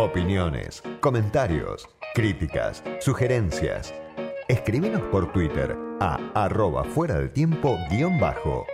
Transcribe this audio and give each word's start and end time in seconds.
Opiniones, 0.00 0.80
comentarios, 1.00 1.88
críticas, 2.14 2.84
sugerencias. 3.00 3.92
Escríbenos 4.46 5.02
por 5.10 5.32
Twitter 5.32 5.76
a 5.98 6.20
arroba 6.36 6.84
fuera 6.84 7.18
del 7.18 7.32
tiempo 7.32 7.76
guion 7.90 8.20
bajo. 8.20 8.64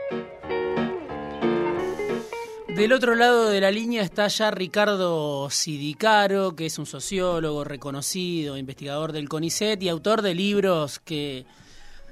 Del 2.69 2.93
otro 2.93 3.15
lado 3.15 3.49
de 3.49 3.59
la 3.63 3.71
línea 3.71 4.03
está 4.03 4.29
ya 4.29 4.51
Ricardo 4.51 5.49
Sidicaro, 5.49 6.55
que 6.55 6.67
es 6.67 6.79
un 6.79 6.85
sociólogo 6.85 7.65
reconocido, 7.65 8.59
investigador 8.59 9.13
del 9.13 9.31
CONICET 9.31 9.83
y 9.83 9.89
autor 9.89 10.21
de 10.21 10.35
libros 10.35 10.99
que 10.99 11.47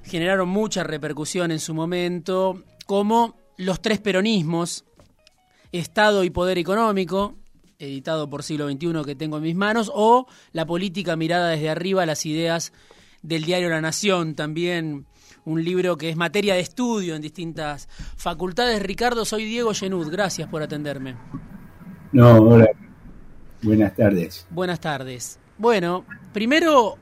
generaron 0.04 0.48
mucha 0.48 0.84
repercusión 0.84 1.50
en 1.50 1.60
su 1.60 1.74
momento, 1.74 2.62
como 2.86 3.36
Los 3.58 3.82
tres 3.82 4.00
peronismos, 4.00 4.86
Estado 5.71 6.24
y 6.24 6.30
Poder 6.30 6.57
Económico, 6.57 7.41
editado 7.82 8.31
por 8.31 8.43
Siglo 8.43 8.71
XXI 8.71 9.03
que 9.04 9.14
tengo 9.14 9.36
en 9.39 9.43
mis 9.43 9.57
manos, 9.57 9.91
o 9.93 10.27
La 10.53 10.67
política 10.67 11.17
mirada 11.17 11.50
desde 11.50 11.68
arriba, 11.68 12.07
las 12.07 12.25
ideas 12.25 12.72
del 13.22 13.45
diario 13.45 13.68
La 13.68 13.81
Nación, 13.81 14.35
también 14.35 15.07
un 15.45 15.64
libro 15.64 15.96
que 15.96 16.08
es 16.08 16.17
materia 16.17 16.55
de 16.55 16.61
estudio 16.61 17.17
en 17.17 17.22
distintas 17.22 17.89
facultades. 18.17 18.81
Ricardo, 18.82 19.25
soy 19.25 19.45
Diego 19.45 19.75
Genud, 19.75 20.11
gracias 20.11 20.49
por 20.49 20.63
atenderme. 20.63 21.17
No, 22.13 22.36
hola. 22.36 22.68
Buenas 23.63 23.94
tardes. 23.94 24.46
Buenas 24.50 24.80
tardes. 24.80 25.39
Bueno, 25.58 26.05
primero 26.33 26.96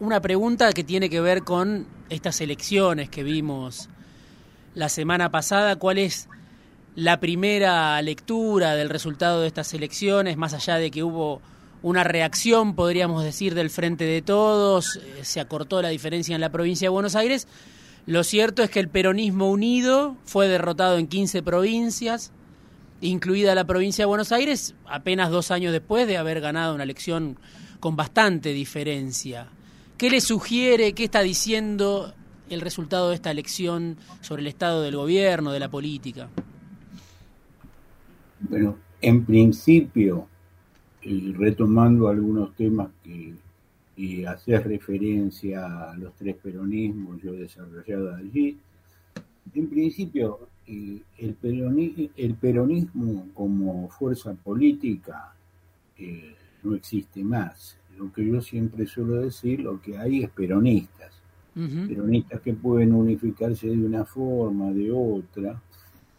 una 0.00 0.20
pregunta 0.20 0.72
que 0.72 0.84
tiene 0.84 1.08
que 1.08 1.20
ver 1.20 1.42
con 1.42 1.86
estas 2.08 2.40
elecciones 2.40 3.08
que 3.08 3.22
vimos 3.22 3.88
la 4.74 4.88
semana 4.88 5.30
pasada. 5.30 5.76
¿Cuál 5.76 5.98
es 5.98 6.28
la 6.96 7.20
primera 7.20 8.00
lectura 8.00 8.74
del 8.74 8.88
resultado 8.88 9.42
de 9.42 9.48
estas 9.48 9.72
elecciones, 9.74 10.38
más 10.38 10.54
allá 10.54 10.76
de 10.76 10.90
que 10.90 11.04
hubo 11.04 11.42
una 11.82 12.02
reacción, 12.04 12.74
podríamos 12.74 13.22
decir, 13.22 13.54
del 13.54 13.68
Frente 13.68 14.04
de 14.04 14.22
Todos, 14.22 14.96
eh, 14.96 15.20
se 15.22 15.38
acortó 15.38 15.82
la 15.82 15.90
diferencia 15.90 16.34
en 16.34 16.40
la 16.40 16.50
provincia 16.50 16.86
de 16.86 16.90
Buenos 16.90 17.14
Aires. 17.14 17.48
Lo 18.06 18.24
cierto 18.24 18.62
es 18.62 18.70
que 18.70 18.80
el 18.80 18.88
peronismo 18.88 19.50
unido 19.50 20.16
fue 20.24 20.48
derrotado 20.48 20.96
en 20.96 21.06
15 21.06 21.42
provincias, 21.42 22.32
incluida 23.02 23.54
la 23.54 23.66
provincia 23.66 24.02
de 24.02 24.06
Buenos 24.06 24.32
Aires, 24.32 24.74
apenas 24.86 25.30
dos 25.30 25.50
años 25.50 25.72
después 25.72 26.06
de 26.06 26.16
haber 26.16 26.40
ganado 26.40 26.74
una 26.74 26.84
elección 26.84 27.38
con 27.78 27.94
bastante 27.94 28.54
diferencia. 28.54 29.48
¿Qué 29.98 30.08
le 30.08 30.22
sugiere, 30.22 30.94
qué 30.94 31.04
está 31.04 31.20
diciendo 31.20 32.14
el 32.48 32.62
resultado 32.62 33.10
de 33.10 33.16
esta 33.16 33.30
elección 33.30 33.98
sobre 34.22 34.40
el 34.40 34.48
estado 34.48 34.80
del 34.80 34.96
gobierno, 34.96 35.52
de 35.52 35.60
la 35.60 35.68
política? 35.68 36.30
Bueno, 38.40 38.76
en 39.00 39.24
principio, 39.24 40.28
retomando 41.02 42.08
algunos 42.08 42.54
temas 42.54 42.88
que 43.02 43.34
y 43.96 44.24
hacer 44.26 44.68
referencia 44.68 45.90
a 45.90 45.96
los 45.96 46.14
tres 46.14 46.36
peronismos 46.36 47.20
yo 47.22 47.32
he 47.32 47.38
desarrollado 47.38 48.14
allí, 48.14 48.58
en 49.54 49.68
principio 49.68 50.48
eh, 50.66 51.00
el, 51.18 51.34
peronismo, 51.34 52.08
el, 52.16 52.34
peronismo 52.34 53.28
como 53.32 53.88
fuerza 53.88 54.34
política 54.34 55.34
eh, 55.96 56.34
no 56.62 56.74
existe 56.74 57.24
más. 57.24 57.78
Lo 57.96 58.12
que 58.12 58.26
yo 58.26 58.42
siempre 58.42 58.86
suelo 58.86 59.22
decir, 59.22 59.60
lo 59.60 59.80
que 59.80 59.96
hay 59.96 60.24
es 60.24 60.30
peronistas. 60.30 61.12
Peronistas 61.54 62.42
que 62.42 62.52
pueden 62.52 62.92
unificarse 62.92 63.68
de 63.68 63.78
una 63.78 64.04
forma, 64.04 64.72
de 64.72 64.92
otra, 64.92 65.58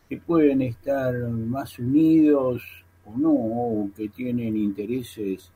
que 0.09 0.17
pueden 0.17 0.61
estar 0.61 1.13
más 1.30 1.77
unidos 1.80 2.63
o 3.05 3.17
no, 3.17 3.31
o 3.31 3.89
que 3.95 4.09
tienen 4.09 4.55
intereses, 4.55 5.52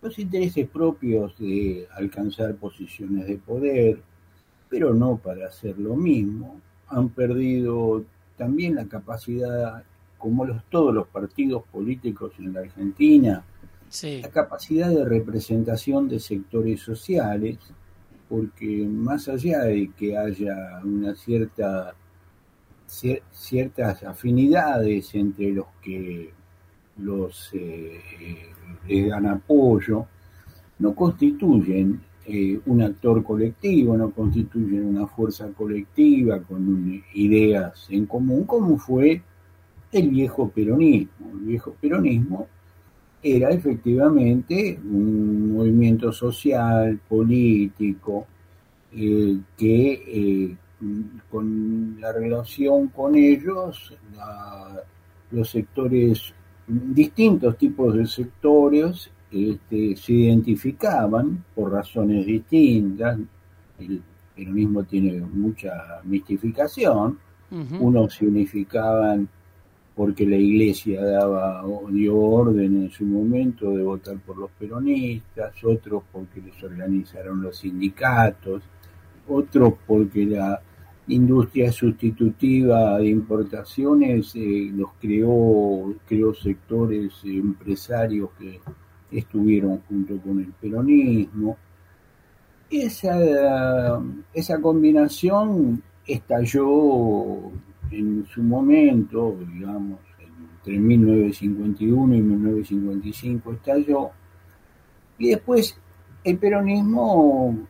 los 0.00 0.18
intereses 0.18 0.68
propios 0.68 1.38
de 1.38 1.86
alcanzar 1.92 2.54
posiciones 2.56 3.26
de 3.26 3.38
poder, 3.38 4.02
pero 4.68 4.92
no 4.92 5.16
para 5.16 5.46
hacer 5.46 5.78
lo 5.78 5.94
mismo. 5.94 6.60
Han 6.88 7.10
perdido 7.10 8.04
también 8.36 8.74
la 8.74 8.86
capacidad, 8.86 9.84
como 10.18 10.44
los, 10.44 10.64
todos 10.68 10.92
los 10.92 11.06
partidos 11.06 11.62
políticos 11.70 12.32
en 12.38 12.52
la 12.52 12.60
Argentina, 12.60 13.44
la 14.02 14.30
capacidad 14.30 14.88
de 14.88 15.04
representación 15.04 16.08
de 16.08 16.18
sectores 16.18 16.80
sociales, 16.80 17.58
porque 18.28 18.86
más 18.88 19.28
allá 19.28 19.64
de 19.64 19.90
que 19.96 20.16
haya 20.16 20.80
una 20.82 21.14
cierta 21.14 21.94
ciertas 23.30 24.02
afinidades 24.04 25.14
entre 25.14 25.50
los 25.50 25.66
que 25.82 26.30
los 26.98 27.50
eh, 27.54 28.00
les 28.86 29.08
dan 29.08 29.26
apoyo, 29.26 30.06
no 30.78 30.94
constituyen 30.94 32.00
eh, 32.26 32.60
un 32.66 32.82
actor 32.82 33.22
colectivo, 33.24 33.96
no 33.96 34.10
constituyen 34.10 34.84
una 34.84 35.06
fuerza 35.06 35.48
colectiva 35.48 36.40
con 36.40 37.02
ideas 37.14 37.86
en 37.90 38.06
común, 38.06 38.44
como 38.44 38.78
fue 38.78 39.22
el 39.90 40.08
viejo 40.10 40.48
peronismo. 40.50 41.30
El 41.32 41.46
viejo 41.46 41.74
peronismo 41.80 42.46
era 43.22 43.50
efectivamente 43.50 44.78
un 44.84 45.54
movimiento 45.54 46.12
social, 46.12 47.00
político, 47.08 48.26
eh, 48.92 49.38
que 49.56 50.56
con 51.30 52.00
la 52.00 52.12
relación 52.12 52.88
con 52.88 53.14
ellos, 53.14 53.94
los 55.30 55.50
sectores, 55.50 56.34
distintos 56.66 57.56
tipos 57.56 57.94
de 57.94 58.06
sectores 58.06 59.10
este, 59.30 59.96
se 59.96 60.12
identificaban 60.12 61.44
por 61.54 61.72
razones 61.72 62.26
distintas. 62.26 63.18
El 63.78 64.02
peronismo 64.34 64.84
tiene 64.84 65.20
mucha 65.20 66.00
mistificación. 66.04 67.18
Unos 67.80 68.14
se 68.14 68.26
unificaban 68.26 69.28
porque 69.94 70.26
la 70.26 70.36
iglesia 70.36 71.04
daba 71.04 71.62
dio 71.90 72.16
orden 72.16 72.84
en 72.84 72.90
su 72.90 73.04
momento 73.04 73.70
de 73.72 73.82
votar 73.82 74.18
por 74.20 74.38
los 74.38 74.50
peronistas, 74.52 75.52
otros 75.64 76.02
porque 76.10 76.40
les 76.40 76.62
organizaron 76.62 77.42
los 77.42 77.58
sindicatos, 77.58 78.62
otros 79.28 79.74
porque 79.86 80.24
la 80.24 80.60
industria 81.14 81.70
sustitutiva 81.72 82.98
de 82.98 83.08
importaciones 83.08 84.34
eh, 84.34 84.70
los 84.74 84.90
creó, 85.00 85.94
creó 86.06 86.34
sectores 86.34 87.12
empresarios 87.24 88.30
que 88.38 88.60
estuvieron 89.10 89.80
junto 89.88 90.18
con 90.18 90.40
el 90.40 90.52
peronismo. 90.52 91.56
Esa, 92.70 94.00
esa 94.32 94.60
combinación 94.60 95.82
estalló 96.06 97.50
en 97.90 98.26
su 98.26 98.42
momento, 98.42 99.36
digamos, 99.52 100.00
entre 100.58 100.78
1951 100.78 102.14
y 102.14 102.22
1955 102.22 103.52
estalló, 103.52 104.10
y 105.18 105.30
después 105.30 105.76
el 106.24 106.38
peronismo 106.38 107.68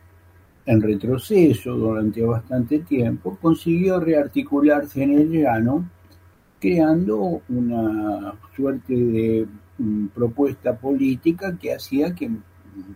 en 0.65 0.81
retroceso 0.81 1.73
durante 1.73 2.21
bastante 2.21 2.79
tiempo, 2.79 3.37
consiguió 3.41 3.99
rearticularse 3.99 5.03
en 5.03 5.19
el 5.19 5.31
llano, 5.31 5.89
creando 6.59 7.41
una 7.49 8.33
suerte 8.55 8.95
de 8.95 9.47
mm, 9.77 10.07
propuesta 10.07 10.77
política 10.77 11.57
que 11.59 11.73
hacía 11.73 12.15
que 12.15 12.31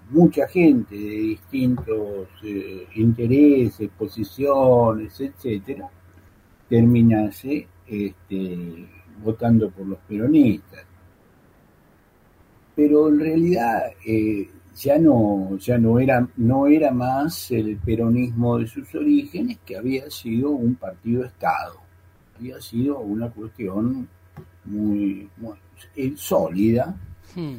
mucha 0.10 0.48
gente 0.48 0.96
de 0.96 1.10
distintos 1.10 2.28
eh, 2.44 2.88
intereses, 2.96 3.90
posiciones, 3.98 5.20
etcétera, 5.20 5.90
terminase 6.70 7.68
este, 7.86 8.88
votando 9.24 9.70
por 9.70 9.88
los 9.88 10.00
peronistas. 10.00 10.86
Pero 12.76 13.10
en 13.10 13.20
realidad 13.20 13.82
eh, 14.06 14.50
ya 14.78 15.00
no, 15.00 15.58
ya 15.58 15.78
no 15.78 16.00
era, 16.00 16.28
no 16.38 16.68
era 16.68 16.92
más 16.92 17.52
el 17.52 17.78
peronismo 17.78 18.60
de 18.60 18.68
sus 18.68 18.94
orígenes, 18.94 19.58
que 19.66 19.76
había 19.76 20.10
sido 20.12 20.52
un 20.52 20.76
partido 20.76 21.26
Estado, 21.26 21.80
había 22.38 22.62
sido 22.62 23.00
una 23.00 23.30
cuestión 23.30 24.08
muy, 24.66 25.28
eh, 25.96 26.14
sólida. 26.16 26.96
Hmm. 27.36 27.56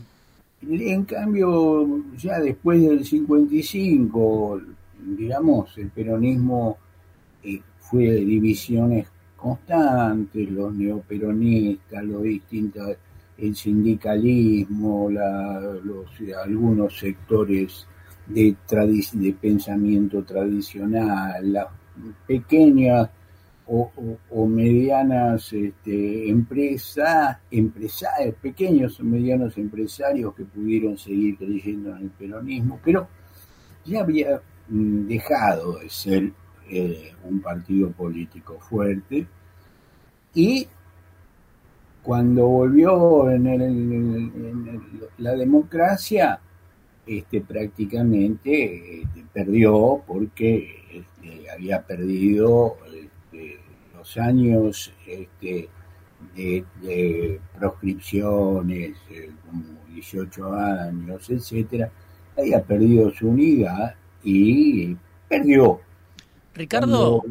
En 0.62 1.04
cambio, 1.04 2.02
ya 2.16 2.40
después 2.40 2.82
del 2.82 3.04
55, 3.04 4.60
digamos, 5.16 5.76
el 5.78 5.90
peronismo 5.90 6.78
eh, 7.42 7.60
fue 7.78 8.04
de 8.04 8.24
divisiones 8.24 9.08
constantes, 9.36 10.50
los 10.50 10.74
neoperonistas, 10.74 12.04
los 12.04 12.22
distintos 12.22 12.96
el 13.38 13.54
sindicalismo, 13.54 15.08
los, 15.10 16.10
algunos 16.44 16.98
sectores 16.98 17.86
de, 18.26 18.56
de 19.12 19.32
pensamiento 19.32 20.22
tradicional, 20.24 21.52
las 21.52 21.68
pequeñas 22.26 23.08
o, 23.70 24.46
medianas 24.46 25.52
este, 25.52 26.30
empresas, 26.30 27.36
empresarios, 27.50 28.34
pequeños 28.36 28.98
o 28.98 29.04
medianos 29.04 29.58
empresarios 29.58 30.34
que 30.34 30.44
pudieron 30.44 30.96
seguir 30.96 31.36
creyendo 31.36 31.90
en 31.90 32.04
el 32.04 32.10
peronismo, 32.10 32.80
pero 32.82 33.08
ya 33.84 34.00
había 34.00 34.40
mm, 34.68 35.06
dejado 35.06 35.78
de 35.78 35.90
ser 35.90 36.32
eh, 36.70 37.12
un 37.24 37.40
partido 37.40 37.90
político 37.90 38.58
fuerte 38.58 39.26
y 40.34 40.66
cuando 42.08 42.48
volvió 42.48 43.30
en, 43.30 44.80
la 45.18 45.32
democracia, 45.34 46.40
este, 47.06 47.42
prácticamente 47.42 49.02
este, 49.02 49.24
perdió 49.30 50.02
porque 50.06 50.86
este, 50.90 51.50
había 51.50 51.82
perdido 51.82 52.78
este, 52.86 53.58
los 53.94 54.16
años 54.16 54.90
este, 55.06 55.68
de, 56.34 57.40
proscripciones, 57.58 58.96
eh, 59.10 59.30
como 59.44 59.64
18 59.92 60.54
años, 60.54 61.28
etcétera, 61.28 61.92
había 62.38 62.62
perdido 62.62 63.10
su 63.10 63.28
unidad 63.28 63.96
y 64.24 64.96
perdió. 65.28 65.82
Ricardo, 66.54 67.22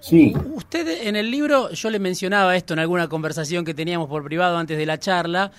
sí. 0.00 0.34
usted 0.54 1.06
en 1.06 1.16
el 1.16 1.30
libro, 1.30 1.70
yo 1.72 1.90
le 1.90 1.98
mencionaba 1.98 2.56
esto 2.56 2.74
en 2.74 2.80
alguna 2.80 3.08
conversación 3.08 3.64
que 3.64 3.74
teníamos 3.74 4.08
por 4.08 4.24
privado 4.24 4.58
antes 4.58 4.76
de 4.76 4.86
la 4.86 4.98
charla, 4.98 5.52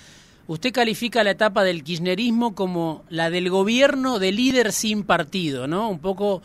usted 0.46 0.72
califica 0.72 1.24
la 1.24 1.30
etapa 1.30 1.64
del 1.64 1.82
kirchnerismo 1.82 2.54
como 2.54 3.04
la 3.08 3.30
del 3.30 3.50
gobierno 3.50 4.18
de 4.18 4.32
líder 4.32 4.72
sin 4.72 5.04
partido, 5.04 5.66
¿no? 5.66 5.88
Un 5.88 5.98
poco 5.98 6.42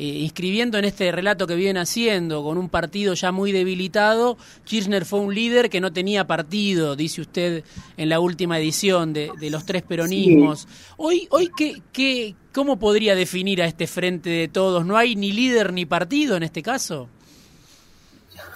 eh, 0.00 0.20
inscribiendo 0.20 0.78
en 0.78 0.84
este 0.84 1.10
relato 1.10 1.48
que 1.48 1.56
viene 1.56 1.80
haciendo, 1.80 2.44
con 2.44 2.56
un 2.56 2.68
partido 2.68 3.14
ya 3.14 3.32
muy 3.32 3.50
debilitado, 3.50 4.38
Kirchner 4.64 5.04
fue 5.04 5.18
un 5.18 5.34
líder 5.34 5.68
que 5.70 5.80
no 5.80 5.92
tenía 5.92 6.24
partido, 6.24 6.94
dice 6.94 7.20
usted 7.20 7.64
en 7.96 8.08
la 8.08 8.20
última 8.20 8.60
edición 8.60 9.12
de, 9.12 9.32
los 9.50 9.66
tres 9.66 9.82
peronismos. 9.82 10.68
Hoy, 10.98 11.26
hoy 11.30 11.50
¿qué, 11.56 11.82
qué, 11.92 12.36
¿cómo 12.54 12.78
podría 12.78 13.16
definir 13.16 13.60
a 13.60 13.66
este 13.66 13.88
frente 13.88 14.30
de 14.30 14.46
todos? 14.46 14.86
¿No 14.86 14.96
hay 14.96 15.16
ni 15.16 15.32
líder 15.32 15.72
ni 15.72 15.84
partido 15.84 16.36
en 16.36 16.44
este 16.44 16.62
caso? 16.62 17.08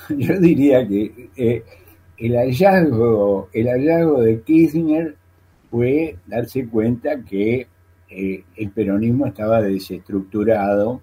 Yo 0.17 0.39
diría 0.39 0.87
que 0.87 1.31
eh, 1.37 1.63
el, 2.19 2.37
hallazgo, 2.37 3.49
el 3.53 3.67
hallazgo 3.69 4.21
de 4.21 4.41
Kirchner 4.43 5.17
fue 5.71 6.17
darse 6.27 6.67
cuenta 6.67 7.23
que 7.23 7.67
eh, 8.09 8.45
el 8.57 8.71
peronismo 8.71 9.27
estaba 9.27 9.63
desestructurado 9.63 11.01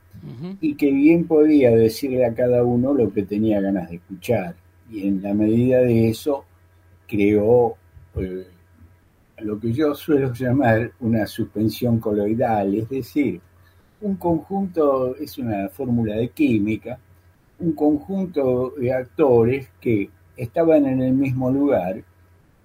y 0.59 0.75
que 0.75 0.91
bien 0.91 1.25
podía 1.25 1.71
decirle 1.71 2.25
a 2.25 2.33
cada 2.33 2.63
uno 2.63 2.93
lo 2.93 3.11
que 3.11 3.23
tenía 3.23 3.61
ganas 3.61 3.89
de 3.89 3.95
escuchar. 3.95 4.55
Y 4.91 5.07
en 5.07 5.21
la 5.21 5.33
medida 5.33 5.79
de 5.79 6.09
eso 6.09 6.43
creó 7.07 7.75
eh, 8.15 8.45
lo 9.39 9.59
que 9.59 9.71
yo 9.71 9.95
suelo 9.95 10.33
llamar 10.33 10.91
una 10.99 11.25
suspensión 11.25 11.99
coloidal, 11.99 12.75
es 12.75 12.89
decir, 12.89 13.39
un 14.01 14.15
conjunto, 14.15 15.15
es 15.15 15.37
una 15.37 15.69
fórmula 15.69 16.15
de 16.15 16.29
química, 16.29 16.99
un 17.59 17.73
conjunto 17.73 18.73
de 18.77 18.93
actores 18.93 19.69
que 19.79 20.09
estaban 20.37 20.85
en 20.85 21.01
el 21.01 21.13
mismo 21.13 21.51
lugar, 21.51 22.03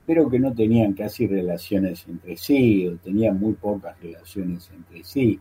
pero 0.06 0.28
que 0.28 0.38
no 0.38 0.52
tenían 0.52 0.92
casi 0.92 1.26
relaciones 1.26 2.06
entre 2.08 2.36
sí, 2.36 2.86
o 2.86 2.96
tenían 2.96 3.38
muy 3.38 3.54
pocas 3.54 4.00
relaciones 4.00 4.70
entre 4.74 5.02
sí, 5.02 5.40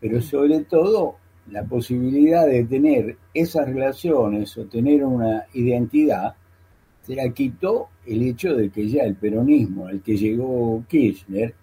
pero 0.00 0.20
sobre 0.20 0.60
todo 0.60 1.16
la 1.50 1.64
posibilidad 1.64 2.46
de 2.46 2.64
tener 2.64 3.16
esas 3.32 3.66
relaciones 3.66 4.56
o 4.58 4.66
tener 4.66 5.04
una 5.04 5.46
identidad, 5.54 6.34
se 7.02 7.14
la 7.14 7.28
quitó 7.30 7.88
el 8.04 8.22
hecho 8.22 8.54
de 8.54 8.70
que 8.70 8.88
ya 8.88 9.04
el 9.04 9.14
peronismo 9.14 9.86
al 9.86 10.02
que 10.02 10.16
llegó 10.16 10.84
Kirchner 10.88 11.54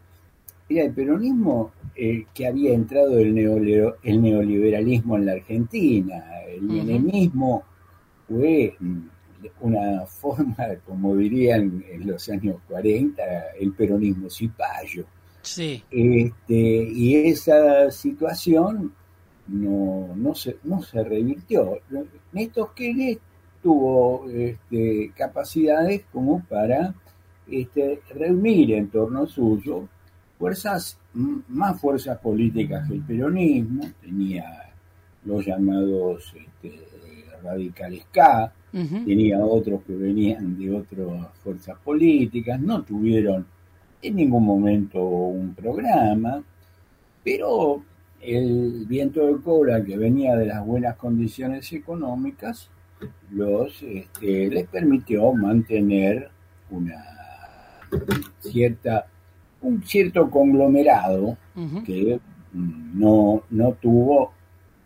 era 0.69 0.85
el 0.85 0.93
peronismo 0.93 1.71
eh, 1.95 2.25
que 2.33 2.47
había 2.47 2.73
entrado 2.73 3.19
el, 3.19 3.37
el, 3.37 4.21
neoliberalismo 4.21 5.17
en 5.17 5.25
la 5.25 5.33
Argentina. 5.33 6.23
El 6.47 6.63
menemismo 6.63 7.63
fue 8.27 8.75
una 9.59 10.05
forma, 10.05 10.55
como 10.85 11.15
dirían 11.15 11.83
en 11.89 12.07
los 12.07 12.29
años 12.29 12.57
40, 12.67 13.23
el 13.59 13.73
peronismo 13.73 14.29
cipayo. 14.29 15.05
Sí. 15.41 15.83
Este, 15.91 16.55
y 16.55 17.15
esa 17.15 17.91
situación 17.91 18.93
no, 19.47 20.15
no, 20.15 20.35
se, 20.35 20.57
no 20.63 20.81
se 20.81 21.03
revirtió. 21.03 21.79
Néstor 22.31 22.73
Kirchner 22.73 23.19
tuvo 23.61 24.29
este, 24.29 25.11
capacidades 25.15 26.03
como 26.11 26.43
para 26.45 26.95
este, 27.49 28.01
reunir 28.15 28.73
en 28.73 28.89
torno 28.89 29.27
suyo 29.27 29.87
fuerzas, 30.37 30.97
más 31.13 31.79
fuerzas 31.79 32.17
políticas 32.19 32.87
que 32.87 32.95
el 32.95 33.01
peronismo, 33.01 33.83
tenía 34.01 34.73
los 35.25 35.45
llamados 35.45 36.33
este, 36.35 36.85
radicales 37.43 38.05
K, 38.11 38.53
tenía 38.71 39.39
otros 39.39 39.83
que 39.83 39.93
venían 39.93 40.57
de 40.57 40.75
otras 40.75 41.27
fuerzas 41.43 41.77
políticas, 41.83 42.59
no 42.59 42.83
tuvieron 42.83 43.45
en 44.01 44.15
ningún 44.15 44.43
momento 44.43 45.01
un 45.03 45.53
programa, 45.53 46.43
pero 47.23 47.83
el 48.19 48.85
viento 48.87 49.27
de 49.27 49.41
cola 49.41 49.83
que 49.83 49.97
venía 49.97 50.35
de 50.35 50.47
las 50.47 50.65
buenas 50.65 50.95
condiciones 50.95 51.71
económicas 51.73 52.69
los 53.31 53.83
este, 53.83 54.49
les 54.49 54.67
permitió 54.67 55.33
mantener 55.33 56.29
una 56.69 57.03
cierta 58.39 59.07
un 59.63 59.83
cierto 59.83 60.29
conglomerado 60.29 61.37
que 61.85 62.19
no, 62.53 63.43
no 63.49 63.71
tuvo 63.73 64.31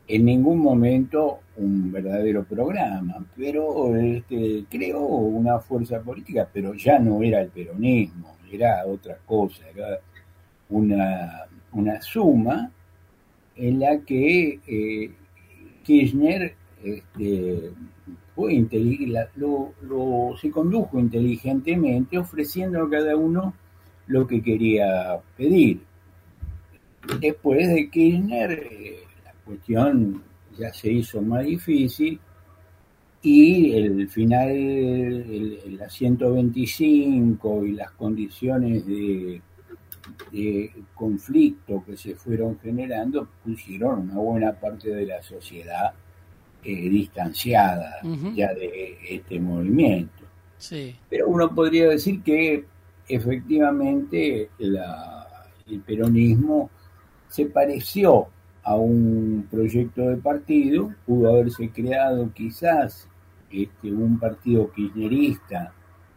en 0.08 0.26
ningún 0.26 0.60
momento 0.60 1.40
un 1.58 1.92
verdadero 1.92 2.44
programa, 2.44 3.26
pero 3.36 3.96
este, 3.96 4.64
creó 4.70 5.02
una 5.02 5.60
fuerza 5.60 6.02
política, 6.02 6.48
pero 6.52 6.74
ya 6.74 7.00
no 7.00 7.22
era 7.22 7.42
el 7.42 7.50
peronismo, 7.50 8.38
era 8.52 8.86
otra 8.86 9.18
cosa, 9.26 9.64
era 9.76 10.00
una, 10.70 11.48
una 11.74 12.02
suma 12.02 12.72
en 13.56 13.80
la 13.80 14.00
que 14.00 14.60
eh, 14.66 15.12
Kirchner 15.84 16.56
este, 16.84 17.72
fue 18.36 18.66
lo, 19.36 19.74
lo, 19.82 20.38
se 20.40 20.52
condujo 20.52 21.00
inteligentemente 21.00 22.18
ofreciendo 22.18 22.84
a 22.84 22.90
cada 22.90 23.16
uno 23.16 23.54
lo 24.08 24.26
que 24.28 24.42
quería 24.42 25.20
pedir. 25.36 25.82
Después 27.20 27.68
de 27.70 27.90
Kirchner, 27.90 28.52
eh, 28.52 29.00
la 29.24 29.34
cuestión 29.46 30.24
ya 30.58 30.74
se 30.74 30.92
hizo 30.92 31.22
más 31.22 31.46
difícil 31.46 32.20
y 33.22 33.74
el 33.74 34.10
final, 34.10 34.50
el, 34.50 35.60
el, 35.66 35.78
la 35.78 35.90
125 35.90 37.66
y 37.66 37.72
las 37.74 37.92
condiciones 37.92 38.86
de 38.86 39.42
de 40.32 40.72
conflicto 40.94 41.84
que 41.86 41.98
se 41.98 42.16
fueron 42.16 42.60
generando 42.60 43.28
pusieron 43.44 44.10
una 44.10 44.16
buena 44.16 44.52
parte 44.54 44.90
de 44.90 45.06
la 45.06 45.22
sociedad 45.22 45.94
eh, 46.64 46.90
distanciada 46.90 48.02
ya 48.36 48.54
de 48.54 48.98
este 49.10 49.40
movimiento. 49.40 50.24
Pero 51.10 51.28
uno 51.28 51.54
podría 51.54 51.90
decir 51.90 52.22
que 52.24 52.66
efectivamente 53.08 54.50
el 54.60 55.82
peronismo 55.86 56.70
se 57.28 57.46
pareció 57.46 58.28
a 58.64 58.76
un 58.76 59.48
proyecto 59.50 60.10
de 60.10 60.18
partido, 60.18 60.94
pudo 61.06 61.30
haberse 61.30 61.70
creado 61.70 62.32
quizás 62.34 63.08
este, 63.50 63.92
un 63.92 64.20
partido 64.20 64.72
kirchnerista 64.72 65.74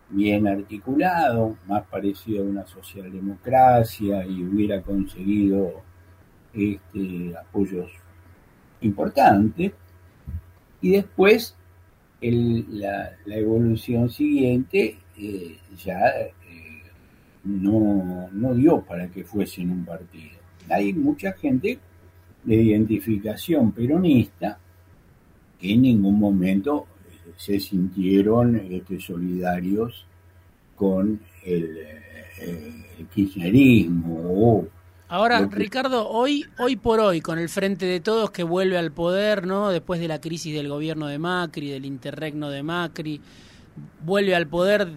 bien 0.09 0.49
articulado, 0.49 1.57
más 1.69 1.87
parecido 1.87 2.43
a 2.43 2.49
una 2.49 2.67
socialdemocracia 2.67 4.27
y 4.27 4.43
hubiera 4.43 4.83
conseguido 4.83 5.83
este, 6.53 7.37
apoyos 7.37 7.93
importantes. 8.81 9.73
Y 10.81 10.91
después 10.93 11.57
la, 12.21 13.13
evolución 13.27 14.11
siguiente 14.11 14.99
eh, 15.17 15.59
ya 15.77 16.01
no, 17.45 18.29
no 18.33 18.55
dio 18.55 18.83
para 18.83 19.09
que 19.09 19.25
fuesen 19.25 19.71
un 19.71 19.85
partido. 19.85 20.39
Hay 20.69 20.93
mucha 20.93 21.33
gente 21.33 21.79
de 22.45 22.55
identificación 22.55 23.73
peronista 23.73 24.59
que 25.59 25.73
en 25.73 25.83
ningún 25.83 26.19
momento 26.19 26.87
se 27.37 27.61
sintieron 27.61 28.57
este, 28.57 29.01
solidarios 29.01 30.07
con 30.75 31.21
el, 31.45 31.79
eh, 32.41 33.07
kirchnerismo 33.15 34.67
Ahora, 35.09 35.45
Ricardo, 35.51 36.09
hoy, 36.09 36.47
hoy 36.59 36.77
por 36.77 37.01
hoy, 37.01 37.21
con 37.21 37.41
el 37.41 37.49
Frente 37.49 37.85
de 37.85 37.99
Todos 37.99 38.31
que 38.31 38.45
vuelve 38.45 38.79
al 38.79 38.93
poder, 38.93 39.45
¿no? 39.45 39.71
Después 39.71 40.01
de 40.01 40.07
la 40.07 40.21
crisis 40.21 40.55
del 40.55 40.69
gobierno 40.69 41.09
de 41.09 41.19
Macri, 41.19 41.69
del 41.69 41.85
interregno 41.85 42.49
de 42.49 42.63
Macri, 42.63 43.21
vuelve 44.05 44.35
al 44.35 44.47
poder 44.47 44.89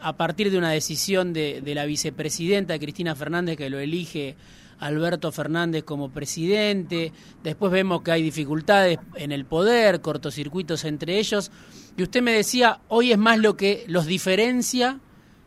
a 0.00 0.16
partir 0.16 0.50
de 0.50 0.58
una 0.58 0.70
decisión 0.70 1.32
de, 1.32 1.60
de 1.60 1.74
la 1.74 1.84
vicepresidenta 1.84 2.78
Cristina 2.78 3.14
Fernández 3.14 3.56
que 3.56 3.70
lo 3.70 3.78
elige 3.78 4.36
Alberto 4.80 5.30
Fernández 5.30 5.84
como 5.84 6.10
presidente, 6.10 7.12
después 7.44 7.70
vemos 7.70 8.02
que 8.02 8.12
hay 8.12 8.22
dificultades 8.22 8.98
en 9.14 9.30
el 9.30 9.44
poder, 9.44 10.00
cortocircuitos 10.00 10.84
entre 10.84 11.18
ellos, 11.18 11.52
y 11.96 12.02
usted 12.02 12.22
me 12.22 12.32
decía, 12.32 12.80
hoy 12.88 13.12
es 13.12 13.18
más 13.18 13.38
lo 13.38 13.56
que 13.56 13.84
los 13.88 14.06
diferencia 14.06 14.98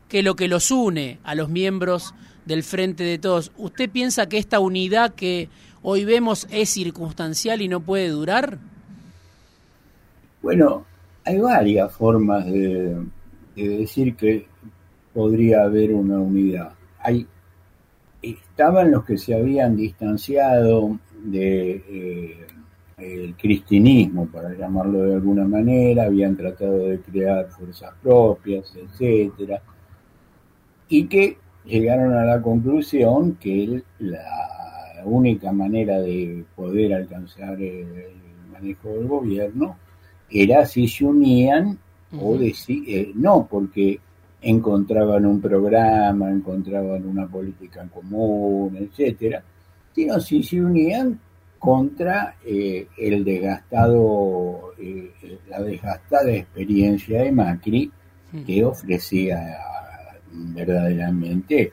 que 0.08 0.22
lo 0.22 0.36
que 0.36 0.48
los 0.48 0.70
une 0.70 1.18
a 1.24 1.34
los 1.34 1.50
miembros 1.50 2.14
del 2.46 2.62
Frente 2.62 3.04
de 3.04 3.18
Todos. 3.18 3.52
¿Usted 3.58 3.90
piensa 3.90 4.30
que 4.30 4.38
esta 4.38 4.60
unidad 4.60 5.16
que 5.16 5.50
hoy 5.82 6.06
vemos 6.06 6.48
es 6.52 6.70
circunstancial 6.70 7.64
y 7.64 7.68
no 7.68 7.80
puede 7.80 8.10
durar? 8.10 8.60
Bueno, 10.44 10.86
hay 11.26 11.40
varias 11.40 11.92
formas 11.94 12.46
de, 12.46 12.98
decir 13.56 14.16
que 14.16 14.48
podría 15.14 15.64
haber 15.64 15.94
una 15.94 16.20
unidad. 16.20 16.74
Hay 17.00 17.28
estaban 18.22 18.92
los 18.92 19.04
que 19.04 19.18
se 19.18 19.36
habían 19.36 19.76
distanciado 19.76 20.98
de 21.24 21.84
eh, 21.90 22.48
el 22.98 23.36
cristianismo, 23.36 24.28
para 24.28 24.54
llamarlo 24.54 25.04
de 25.04 25.16
alguna 25.16 25.46
manera, 25.46 26.06
habían 26.06 26.38
tratado 26.38 26.88
de 26.88 27.00
crear 27.00 27.50
fuerzas 27.50 27.94
propias, 28.02 28.74
etcétera, 28.76 29.62
y 30.88 31.06
que 31.08 31.38
llegaron 31.66 32.14
a 32.14 32.24
la 32.24 32.42
conclusión 32.42 33.36
que 33.36 33.84
la 34.00 35.02
única 35.04 35.52
manera 35.52 36.00
de 36.00 36.46
poder 36.56 36.94
alcanzar 36.94 37.62
el 37.62 37.88
manejo 38.52 38.90
del 38.90 39.08
gobierno 39.08 39.78
era 40.34 40.66
si 40.66 40.88
se 40.88 41.06
unían 41.06 41.78
o 42.20 42.38
decir, 42.38 42.84
eh, 42.88 43.12
no, 43.16 43.48
porque 43.50 44.00
encontraban 44.42 45.26
un 45.26 45.42
programa, 45.42 46.30
encontraban 46.30 47.06
una 47.06 47.28
política 47.28 47.82
en 47.82 47.90
común, 47.90 48.76
etcétera, 48.78 49.44
sino 49.94 50.20
si 50.20 50.44
se 50.44 50.62
unían 50.62 51.20
contra 51.58 52.36
eh, 52.46 52.88
el 52.98 53.24
desgastado, 53.24 54.74
eh, 54.78 55.14
la 55.48 55.62
desgastada 55.62 56.32
experiencia 56.32 57.24
de 57.24 57.32
Macri, 57.32 57.92
que 58.46 58.66
ofrecía 58.66 59.58
verdaderamente 60.32 61.72